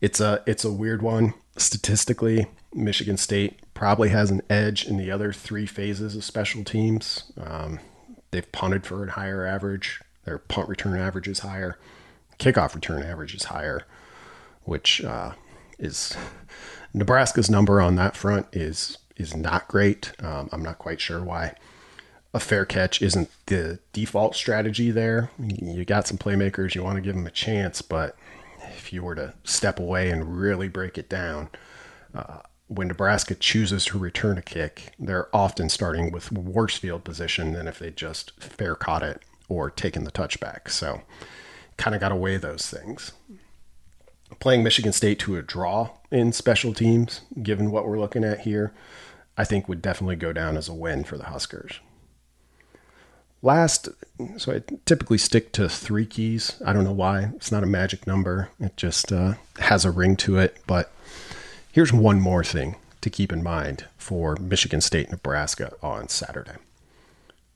it's 0.00 0.20
a 0.20 0.42
it's 0.46 0.64
a 0.64 0.72
weird 0.72 1.02
one. 1.02 1.34
Statistically, 1.56 2.46
Michigan 2.72 3.16
State 3.16 3.60
probably 3.74 4.10
has 4.10 4.30
an 4.30 4.42
edge 4.48 4.86
in 4.86 4.96
the 4.96 5.10
other 5.10 5.32
three 5.32 5.66
phases 5.66 6.16
of 6.16 6.24
special 6.24 6.64
teams. 6.64 7.32
Um, 7.36 7.80
they've 8.30 8.50
punted 8.52 8.86
for 8.86 9.04
a 9.04 9.10
higher 9.10 9.44
average. 9.44 10.00
Their 10.24 10.38
punt 10.38 10.68
return 10.68 10.98
average 10.98 11.28
is 11.28 11.40
higher. 11.40 11.78
Kickoff 12.42 12.74
return 12.74 13.04
average 13.04 13.34
is 13.34 13.44
higher, 13.44 13.84
which 14.64 15.04
uh, 15.04 15.32
is 15.78 16.16
Nebraska's 16.92 17.48
number 17.48 17.80
on 17.80 17.94
that 17.96 18.16
front 18.16 18.48
is 18.52 18.98
is 19.16 19.36
not 19.36 19.68
great. 19.68 20.12
Um, 20.20 20.48
I'm 20.50 20.62
not 20.62 20.78
quite 20.78 21.00
sure 21.00 21.22
why 21.22 21.54
a 22.34 22.40
fair 22.40 22.64
catch 22.64 23.00
isn't 23.00 23.30
the 23.46 23.78
default 23.92 24.34
strategy 24.34 24.90
there. 24.90 25.30
You 25.38 25.84
got 25.84 26.08
some 26.08 26.18
playmakers, 26.18 26.74
you 26.74 26.82
want 26.82 26.96
to 26.96 27.02
give 27.02 27.14
them 27.14 27.28
a 27.28 27.30
chance, 27.30 27.80
but 27.80 28.16
if 28.74 28.92
you 28.92 29.04
were 29.04 29.14
to 29.14 29.34
step 29.44 29.78
away 29.78 30.10
and 30.10 30.36
really 30.36 30.68
break 30.68 30.98
it 30.98 31.08
down, 31.08 31.48
uh, 32.12 32.38
when 32.66 32.88
Nebraska 32.88 33.36
chooses 33.36 33.84
to 33.84 33.98
return 33.98 34.38
a 34.38 34.42
kick, 34.42 34.94
they're 34.98 35.28
often 35.36 35.68
starting 35.68 36.10
with 36.10 36.32
worse 36.32 36.76
field 36.76 37.04
position 37.04 37.52
than 37.52 37.68
if 37.68 37.78
they 37.78 37.90
just 37.90 38.32
fair 38.42 38.74
caught 38.74 39.04
it 39.04 39.22
or 39.48 39.70
taken 39.70 40.02
the 40.02 40.10
touchback. 40.10 40.70
So, 40.70 41.02
kind 41.82 41.94
of 41.94 42.00
got 42.00 42.12
away 42.12 42.36
those 42.36 42.68
things. 42.68 43.12
Playing 44.40 44.62
Michigan 44.62 44.92
State 44.92 45.18
to 45.20 45.36
a 45.36 45.42
draw 45.42 45.90
in 46.10 46.32
special 46.32 46.72
teams, 46.72 47.20
given 47.42 47.70
what 47.70 47.86
we're 47.86 47.98
looking 47.98 48.24
at 48.24 48.40
here, 48.40 48.72
I 49.36 49.44
think 49.44 49.68
would 49.68 49.82
definitely 49.82 50.16
go 50.16 50.32
down 50.32 50.56
as 50.56 50.68
a 50.68 50.74
win 50.74 51.04
for 51.04 51.16
the 51.16 51.24
Huskers. 51.24 51.80
Last, 53.42 53.88
so 54.36 54.54
I 54.54 54.62
typically 54.86 55.18
stick 55.18 55.52
to 55.52 55.68
three 55.68 56.06
keys. 56.06 56.60
I 56.64 56.72
don't 56.72 56.84
know 56.84 56.92
why. 56.92 57.32
It's 57.34 57.50
not 57.50 57.64
a 57.64 57.66
magic 57.66 58.06
number, 58.06 58.50
it 58.60 58.76
just 58.76 59.12
uh, 59.12 59.34
has 59.58 59.84
a 59.84 59.90
ring 59.90 60.16
to 60.18 60.38
it, 60.38 60.58
but 60.66 60.92
Here's 61.72 61.90
one 61.90 62.20
more 62.20 62.44
thing 62.44 62.76
to 63.00 63.08
keep 63.08 63.32
in 63.32 63.42
mind 63.42 63.86
for 63.96 64.36
Michigan 64.36 64.82
State 64.82 65.10
Nebraska 65.10 65.72
on 65.82 66.10
Saturday. 66.10 66.56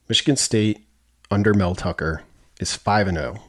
Michigan 0.08 0.36
State 0.36 0.86
under 1.30 1.52
Mel 1.52 1.74
Tucker 1.74 2.22
is 2.58 2.74
5 2.74 3.08
and 3.08 3.18
0 3.18 3.42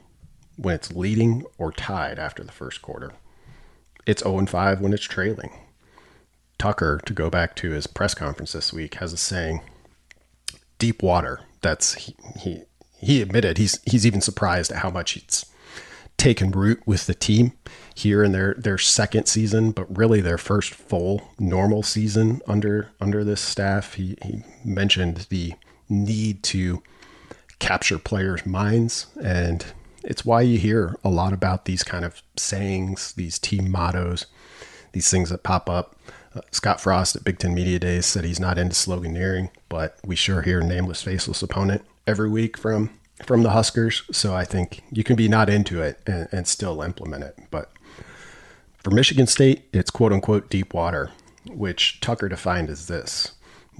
when 0.58 0.74
it's 0.74 0.92
leading 0.92 1.44
or 1.56 1.72
tied 1.72 2.18
after 2.18 2.42
the 2.42 2.52
first 2.52 2.82
quarter. 2.82 3.12
It's 4.06 4.22
0 4.22 4.46
5 4.46 4.80
when 4.80 4.92
it's 4.92 5.04
trailing. 5.04 5.52
Tucker, 6.58 7.00
to 7.06 7.12
go 7.12 7.30
back 7.30 7.54
to 7.56 7.70
his 7.70 7.86
press 7.86 8.14
conference 8.14 8.52
this 8.52 8.72
week, 8.72 8.94
has 8.94 9.12
a 9.12 9.16
saying, 9.16 9.60
deep 10.78 11.02
water. 11.02 11.40
That's 11.60 11.94
he, 11.94 12.16
he 12.40 12.62
he 13.00 13.22
admitted 13.22 13.58
he's 13.58 13.80
he's 13.84 14.06
even 14.06 14.20
surprised 14.20 14.72
at 14.72 14.78
how 14.78 14.90
much 14.90 15.16
it's 15.16 15.46
taken 16.16 16.50
root 16.50 16.82
with 16.84 17.06
the 17.06 17.14
team 17.14 17.52
here 17.94 18.24
in 18.24 18.32
their 18.32 18.54
their 18.54 18.78
second 18.78 19.26
season, 19.26 19.70
but 19.70 19.96
really 19.96 20.20
their 20.20 20.38
first 20.38 20.74
full 20.74 21.30
normal 21.38 21.82
season 21.82 22.40
under 22.46 22.90
under 23.00 23.22
this 23.22 23.40
staff. 23.40 23.94
He 23.94 24.16
he 24.22 24.42
mentioned 24.64 25.26
the 25.30 25.54
need 25.88 26.42
to 26.44 26.82
capture 27.58 27.98
players' 27.98 28.46
minds 28.46 29.06
and 29.22 29.64
it's 30.08 30.24
why 30.24 30.40
you 30.40 30.58
hear 30.58 30.96
a 31.04 31.10
lot 31.10 31.34
about 31.34 31.66
these 31.66 31.84
kind 31.84 32.02
of 32.02 32.22
sayings, 32.34 33.12
these 33.12 33.38
team 33.38 33.70
mottos, 33.70 34.24
these 34.92 35.10
things 35.10 35.28
that 35.28 35.42
pop 35.42 35.68
up. 35.68 35.96
Uh, 36.34 36.40
Scott 36.50 36.80
Frost 36.80 37.14
at 37.14 37.24
Big 37.24 37.38
Ten 37.38 37.54
Media 37.54 37.78
Days 37.78 38.06
said 38.06 38.24
he's 38.24 38.40
not 38.40 38.56
into 38.56 38.74
sloganeering, 38.74 39.50
but 39.68 39.98
we 40.02 40.16
sure 40.16 40.40
hear 40.40 40.62
nameless, 40.62 41.02
faceless 41.02 41.42
opponent 41.42 41.84
every 42.06 42.28
week 42.30 42.56
from 42.56 42.90
from 43.22 43.42
the 43.42 43.50
Huskers. 43.50 44.02
So 44.10 44.34
I 44.34 44.46
think 44.46 44.82
you 44.90 45.04
can 45.04 45.14
be 45.14 45.28
not 45.28 45.50
into 45.50 45.82
it 45.82 46.00
and, 46.06 46.26
and 46.32 46.48
still 46.48 46.80
implement 46.80 47.24
it. 47.24 47.38
But 47.50 47.70
for 48.82 48.90
Michigan 48.90 49.26
State, 49.26 49.64
it's 49.74 49.90
quote 49.90 50.14
unquote 50.14 50.48
deep 50.48 50.72
water, 50.72 51.10
which 51.46 52.00
Tucker 52.00 52.30
defined 52.30 52.70
as 52.70 52.86
this 52.86 53.32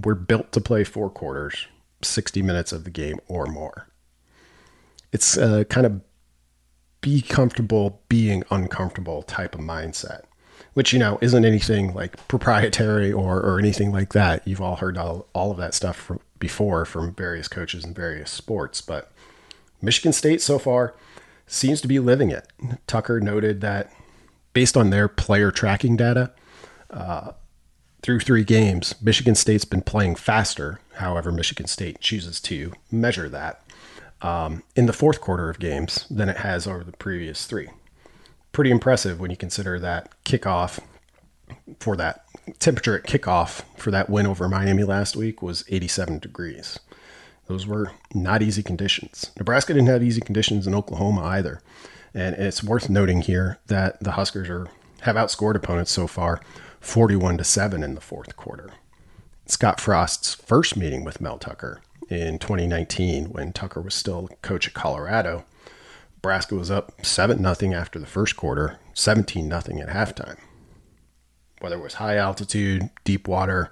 We're 0.04 0.14
built 0.14 0.52
to 0.52 0.60
play 0.60 0.84
four 0.84 1.08
quarters, 1.08 1.68
60 2.02 2.42
minutes 2.42 2.70
of 2.70 2.84
the 2.84 2.90
game 2.90 3.18
or 3.28 3.46
more. 3.46 3.88
It's 5.10 5.38
a 5.38 5.64
kind 5.64 5.86
of 5.86 6.02
be 7.00 7.22
comfortable 7.22 8.00
being 8.08 8.42
uncomfortable 8.50 9.22
type 9.22 9.54
of 9.54 9.60
mindset, 9.60 10.22
which, 10.74 10.92
you 10.92 10.98
know, 10.98 11.18
isn't 11.20 11.44
anything 11.44 11.94
like 11.94 12.26
proprietary 12.28 13.12
or, 13.12 13.40
or 13.40 13.58
anything 13.58 13.92
like 13.92 14.12
that. 14.12 14.46
You've 14.46 14.60
all 14.60 14.76
heard 14.76 14.98
all, 14.98 15.26
all 15.32 15.50
of 15.50 15.58
that 15.58 15.74
stuff 15.74 15.96
from, 15.96 16.20
before 16.38 16.84
from 16.84 17.14
various 17.14 17.48
coaches 17.48 17.84
in 17.84 17.94
various 17.94 18.30
sports, 18.30 18.80
but 18.80 19.10
Michigan 19.80 20.12
State 20.12 20.40
so 20.40 20.58
far 20.58 20.94
seems 21.46 21.80
to 21.80 21.88
be 21.88 21.98
living 21.98 22.30
it. 22.30 22.48
Tucker 22.86 23.20
noted 23.20 23.60
that 23.60 23.92
based 24.52 24.76
on 24.76 24.90
their 24.90 25.08
player 25.08 25.50
tracking 25.50 25.96
data, 25.96 26.32
uh, 26.90 27.32
through 28.02 28.20
three 28.20 28.44
games, 28.44 28.94
Michigan 29.02 29.34
State's 29.34 29.64
been 29.64 29.82
playing 29.82 30.14
faster. 30.14 30.80
However, 30.94 31.32
Michigan 31.32 31.66
State 31.66 32.00
chooses 32.00 32.40
to 32.42 32.72
measure 32.90 33.28
that 33.28 33.62
um, 34.22 34.62
in 34.74 34.86
the 34.86 34.92
fourth 34.92 35.20
quarter 35.20 35.48
of 35.48 35.58
games 35.58 36.06
than 36.10 36.28
it 36.28 36.38
has 36.38 36.66
over 36.66 36.84
the 36.84 36.92
previous 36.92 37.46
three. 37.46 37.68
Pretty 38.52 38.70
impressive 38.70 39.20
when 39.20 39.30
you 39.30 39.36
consider 39.36 39.78
that 39.78 40.10
kickoff 40.24 40.80
for 41.80 41.96
that 41.96 42.24
temperature 42.58 42.96
at 42.96 43.04
kickoff 43.04 43.62
for 43.76 43.90
that 43.90 44.10
win 44.10 44.26
over 44.26 44.48
Miami 44.48 44.84
last 44.84 45.16
week 45.16 45.42
was 45.42 45.64
87 45.68 46.18
degrees. 46.18 46.78
Those 47.46 47.66
were 47.66 47.92
not 48.12 48.42
easy 48.42 48.62
conditions. 48.62 49.30
Nebraska 49.38 49.72
didn't 49.72 49.88
have 49.88 50.02
easy 50.02 50.20
conditions 50.20 50.66
in 50.66 50.74
Oklahoma 50.74 51.22
either. 51.24 51.62
And 52.14 52.34
it's 52.36 52.64
worth 52.64 52.90
noting 52.90 53.22
here 53.22 53.58
that 53.66 54.02
the 54.02 54.12
Huskers 54.12 54.48
are 54.48 54.68
have 55.02 55.16
outscored 55.16 55.54
opponents 55.54 55.92
so 55.92 56.06
far 56.06 56.40
41 56.80 57.38
to 57.38 57.44
7 57.44 57.82
in 57.82 57.94
the 57.94 58.00
fourth 58.00 58.36
quarter. 58.36 58.72
Scott 59.46 59.80
Frost's 59.80 60.34
first 60.34 60.76
meeting 60.76 61.04
with 61.04 61.20
Mel 61.20 61.38
Tucker 61.38 61.80
in 62.08 62.38
2019 62.38 63.26
when 63.26 63.52
Tucker 63.52 63.80
was 63.80 63.94
still 63.94 64.28
coach 64.42 64.68
at 64.68 64.74
Colorado, 64.74 65.44
Nebraska 66.16 66.54
was 66.54 66.70
up 66.70 66.92
7 67.04 67.38
0 67.54 67.74
after 67.74 67.98
the 67.98 68.06
first 68.06 68.36
quarter, 68.36 68.78
17 68.94 69.48
0 69.48 69.58
at 69.58 69.88
halftime. 69.88 70.36
Whether 71.60 71.76
it 71.76 71.82
was 71.82 71.94
high 71.94 72.16
altitude, 72.16 72.90
deep 73.04 73.28
water, 73.28 73.70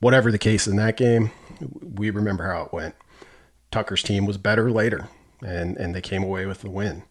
whatever 0.00 0.30
the 0.30 0.38
case 0.38 0.66
in 0.66 0.76
that 0.76 0.96
game, 0.96 1.30
we 1.82 2.10
remember 2.10 2.44
how 2.44 2.62
it 2.62 2.72
went. 2.72 2.94
Tucker's 3.70 4.02
team 4.02 4.26
was 4.26 4.36
better 4.36 4.70
later, 4.70 5.08
and 5.44 5.76
and 5.76 5.94
they 5.94 6.00
came 6.00 6.22
away 6.22 6.46
with 6.46 6.60
the 6.60 6.70
win. 6.70 7.02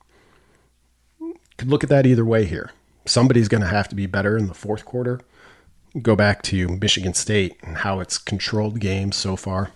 Could 1.58 1.70
look 1.70 1.84
at 1.84 1.90
that 1.90 2.06
either 2.06 2.26
way 2.26 2.46
here. 2.46 2.72
Somebody's 3.06 3.48
going 3.48 3.62
to 3.62 3.68
have 3.68 3.90
to 3.90 3.96
be 3.96 4.06
better 4.06 4.38
in 4.38 4.48
the 4.48 4.54
fourth 4.54 4.86
quarter. 4.86 5.20
Go 6.02 6.16
back 6.16 6.42
to 6.44 6.68
Michigan 6.68 7.14
State 7.14 7.58
and 7.64 7.78
how 7.78 8.00
it's 8.00 8.18
controlled 8.18 8.80
games 8.80 9.16
so 9.16 9.36
far 9.36 9.72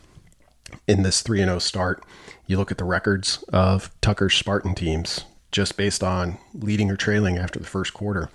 in 0.88 1.04
this 1.04 1.22
3 1.22 1.40
0 1.40 1.60
start. 1.60 2.04
You 2.46 2.58
look 2.58 2.72
at 2.72 2.78
the 2.78 2.84
records 2.84 3.44
of 3.50 3.90
Tucker's 4.02 4.36
Spartan 4.36 4.76
teams 4.76 5.26
just 5.52 5.78
based 5.78 6.04
on 6.04 6.38
leading 6.54 6.90
or 6.90 6.96
trailing 6.96 7.38
after 7.38 7.60
the 7.60 7.66
first 7.66 7.94
quarter. 7.94 8.30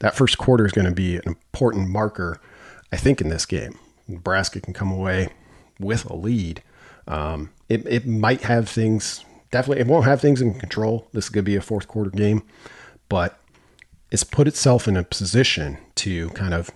That 0.00 0.14
first 0.14 0.38
quarter 0.38 0.64
is 0.64 0.72
going 0.72 0.86
to 0.86 0.92
be 0.92 1.16
an 1.16 1.22
important 1.26 1.88
marker, 1.88 2.40
I 2.92 2.96
think, 2.96 3.20
in 3.20 3.30
this 3.30 3.46
game. 3.46 3.78
Nebraska 4.06 4.60
can 4.60 4.72
come 4.72 4.92
away 4.92 5.28
with 5.78 6.08
a 6.08 6.14
lead 6.14 6.62
Um, 7.06 7.50
it, 7.68 7.86
it 7.86 8.06
might 8.06 8.42
have 8.42 8.68
things, 8.68 9.24
definitely, 9.50 9.80
it 9.80 9.86
won't 9.86 10.04
have 10.04 10.20
things 10.20 10.42
in 10.42 10.54
control. 10.58 11.08
This 11.12 11.24
is 11.24 11.30
going 11.30 11.44
to 11.44 11.50
be 11.50 11.56
a 11.56 11.62
fourth 11.62 11.88
quarter 11.88 12.10
game, 12.10 12.42
but 13.08 13.38
it's 14.10 14.24
put 14.24 14.46
itself 14.46 14.86
in 14.86 14.96
a 14.96 15.04
position 15.04 15.78
to 15.96 16.28
kind 16.30 16.52
of 16.52 16.70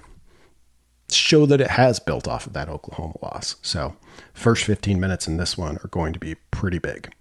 show 1.17 1.47
that 1.47 1.61
it 1.61 1.71
has 1.71 2.01
built 2.01 2.27
off 2.29 2.47
of 2.47 2.53
that 2.53 2.69
Oklahoma 2.69 3.15
loss. 3.23 3.57
So, 3.63 3.97
first 4.33 4.65
15 4.65 4.99
minutes 5.01 5.27
in 5.27 5.37
this 5.37 5.57
one 5.59 5.79
are 5.79 5.89
going 5.89 6.13
to 6.13 6.19
be 6.19 6.37
pretty 6.51 6.79
big. 6.79 7.13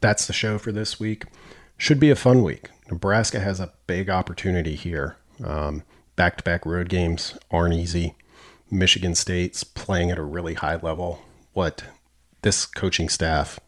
That's 0.00 0.26
the 0.26 0.32
show 0.32 0.58
for 0.58 0.72
this 0.72 0.98
week. 0.98 1.24
Should 1.76 2.00
be 2.00 2.10
a 2.10 2.16
fun 2.16 2.42
week. 2.42 2.70
Nebraska 2.90 3.40
has 3.40 3.60
a 3.60 3.72
big 3.86 4.08
opportunity 4.10 4.74
here. 4.74 5.16
Back 6.16 6.36
to 6.38 6.44
back 6.44 6.66
road 6.66 6.88
games 6.88 7.38
aren't 7.50 7.74
easy. 7.74 8.14
Michigan 8.70 9.14
State's 9.14 9.64
playing 9.64 10.10
at 10.10 10.18
a 10.18 10.22
really 10.22 10.54
high 10.54 10.76
level. 10.76 11.22
What 11.52 11.84
this 12.42 12.66
coaching 12.66 13.08
staff 13.08 13.58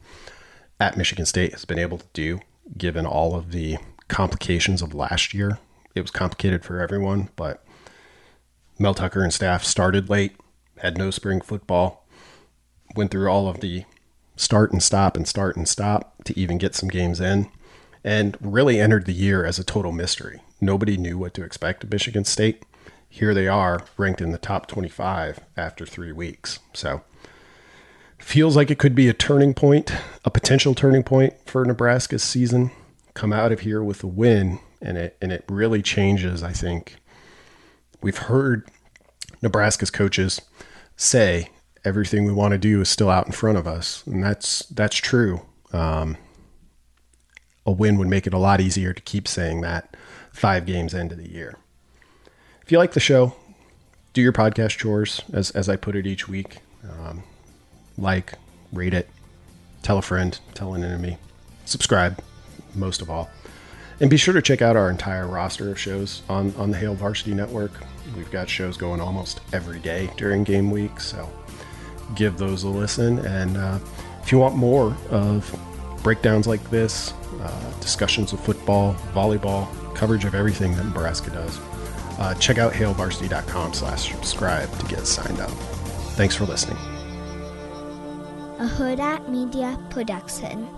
at 0.79 0.97
Michigan 0.97 1.25
State 1.25 1.51
has 1.51 1.65
been 1.65 1.79
able 1.79 1.97
to 1.97 2.05
do, 2.13 2.39
given 2.77 3.05
all 3.05 3.35
of 3.35 3.51
the 3.51 3.77
complications 4.07 4.81
of 4.81 4.93
last 4.93 5.33
year, 5.33 5.59
it 5.95 6.01
was 6.01 6.11
complicated 6.11 6.63
for 6.63 6.79
everyone, 6.79 7.29
but 7.35 7.63
Mel 8.79 8.93
Tucker 8.93 9.23
and 9.23 9.33
staff 9.33 9.63
started 9.63 10.09
late, 10.09 10.35
had 10.79 10.97
no 10.97 11.11
spring 11.11 11.41
football, 11.41 12.05
went 12.95 13.11
through 13.11 13.29
all 13.29 13.47
of 13.47 13.59
the 13.59 13.85
start 14.35 14.71
and 14.71 14.81
stop 14.81 15.15
and 15.15 15.27
start 15.27 15.55
and 15.55 15.67
stop 15.67 16.23
to 16.23 16.37
even 16.39 16.57
get 16.57 16.75
some 16.75 16.89
games 16.89 17.19
in, 17.21 17.49
and 18.03 18.37
really 18.41 18.79
entered 18.79 19.05
the 19.05 19.13
year 19.13 19.45
as 19.45 19.59
a 19.59 19.63
total 19.63 19.91
mystery. 19.91 20.41
Nobody 20.59 20.97
knew 20.97 21.17
what 21.17 21.33
to 21.35 21.43
expect 21.43 21.83
of 21.83 21.91
Michigan 21.91 22.25
State. 22.25 22.63
Here 23.09 23.33
they 23.33 23.47
are, 23.47 23.83
ranked 23.97 24.21
in 24.21 24.31
the 24.31 24.37
top 24.37 24.67
25 24.67 25.39
after 25.55 25.85
three 25.85 26.11
weeks. 26.11 26.59
So, 26.73 27.03
feels 28.17 28.55
like 28.55 28.71
it 28.71 28.79
could 28.79 28.95
be 28.95 29.07
a 29.07 29.13
turning 29.13 29.53
point, 29.53 29.93
a 30.25 30.31
potential 30.31 30.73
turning 30.73 31.03
point 31.03 31.33
for 31.45 31.63
Nebraska's 31.63 32.23
season. 32.23 32.71
Come 33.13 33.31
out 33.31 33.51
of 33.51 33.59
here 33.59 33.83
with 33.83 34.03
a 34.03 34.07
win, 34.07 34.59
and 34.81 34.97
it 34.97 35.17
and 35.21 35.31
it 35.31 35.45
really 35.47 35.83
changes. 35.83 36.41
I 36.41 36.51
think 36.53 36.95
we've 38.03 38.17
heard 38.17 38.69
Nebraska's 39.41 39.89
coaches 39.89 40.41
say 40.95 41.49
everything 41.83 42.25
we 42.25 42.33
want 42.33 42.51
to 42.51 42.57
do 42.57 42.81
is 42.81 42.89
still 42.89 43.09
out 43.09 43.25
in 43.25 43.31
front 43.31 43.57
of 43.57 43.65
us, 43.65 44.05
and 44.05 44.23
that's 44.23 44.59
that's 44.67 44.97
true. 44.97 45.41
Um, 45.71 46.17
a 47.65 47.71
win 47.71 47.97
would 47.97 48.09
make 48.09 48.27
it 48.27 48.33
a 48.33 48.37
lot 48.37 48.61
easier 48.61 48.93
to 48.93 49.01
keep 49.01 49.27
saying 49.27 49.61
that 49.61 49.95
five 50.31 50.65
games 50.65 50.93
into 50.93 51.15
the 51.15 51.31
year. 51.31 51.57
If 52.61 52.71
you 52.71 52.77
like 52.77 52.91
the 52.91 52.99
show, 52.99 53.35
do 54.11 54.21
your 54.21 54.33
podcast 54.33 54.77
chores 54.77 55.21
as 55.31 55.49
as 55.51 55.69
I 55.69 55.77
put 55.77 55.95
it 55.95 56.05
each 56.05 56.27
week. 56.27 56.59
Um, 56.83 57.23
like, 57.97 58.33
rate 58.73 58.93
it, 58.93 59.09
tell 59.81 59.97
a 59.97 60.01
friend, 60.01 60.37
tell 60.53 60.73
an 60.73 60.83
enemy, 60.83 61.17
subscribe, 61.65 62.21
most 62.75 63.01
of 63.01 63.09
all. 63.09 63.29
And 63.99 64.09
be 64.09 64.17
sure 64.17 64.33
to 64.33 64.41
check 64.41 64.61
out 64.61 64.75
our 64.75 64.89
entire 64.89 65.27
roster 65.27 65.71
of 65.71 65.79
shows 65.79 66.23
on, 66.27 66.53
on 66.57 66.71
the 66.71 66.77
Hail 66.77 66.95
Varsity 66.95 67.33
Network. 67.33 67.71
We've 68.15 68.31
got 68.31 68.49
shows 68.49 68.77
going 68.77 69.01
almost 69.01 69.41
every 69.51 69.79
day 69.79 70.09
during 70.17 70.43
game 70.43 70.71
week, 70.71 70.99
so 70.99 71.29
give 72.15 72.37
those 72.37 72.63
a 72.63 72.69
listen. 72.69 73.19
And 73.19 73.57
uh, 73.57 73.79
if 74.21 74.31
you 74.31 74.39
want 74.39 74.55
more 74.55 74.95
of 75.09 75.59
breakdowns 76.03 76.47
like 76.47 76.69
this, 76.69 77.13
uh, 77.41 77.73
discussions 77.79 78.33
of 78.33 78.39
football, 78.39 78.93
volleyball, 79.13 79.67
coverage 79.95 80.25
of 80.25 80.35
everything 80.35 80.75
that 80.75 80.85
Nebraska 80.85 81.31
does, 81.31 81.59
uh, 82.19 82.33
check 82.35 82.57
out 82.57 82.73
hailvarsity.com 82.73 83.73
slash 83.73 84.11
subscribe 84.11 84.71
to 84.79 84.85
get 84.87 85.05
signed 85.07 85.39
up. 85.39 85.51
Thanks 86.15 86.35
for 86.35 86.45
listening. 86.45 86.77
a 88.59 88.65
Hurrdat 88.65 89.27
Media 89.27 89.77
Production. 89.89 90.69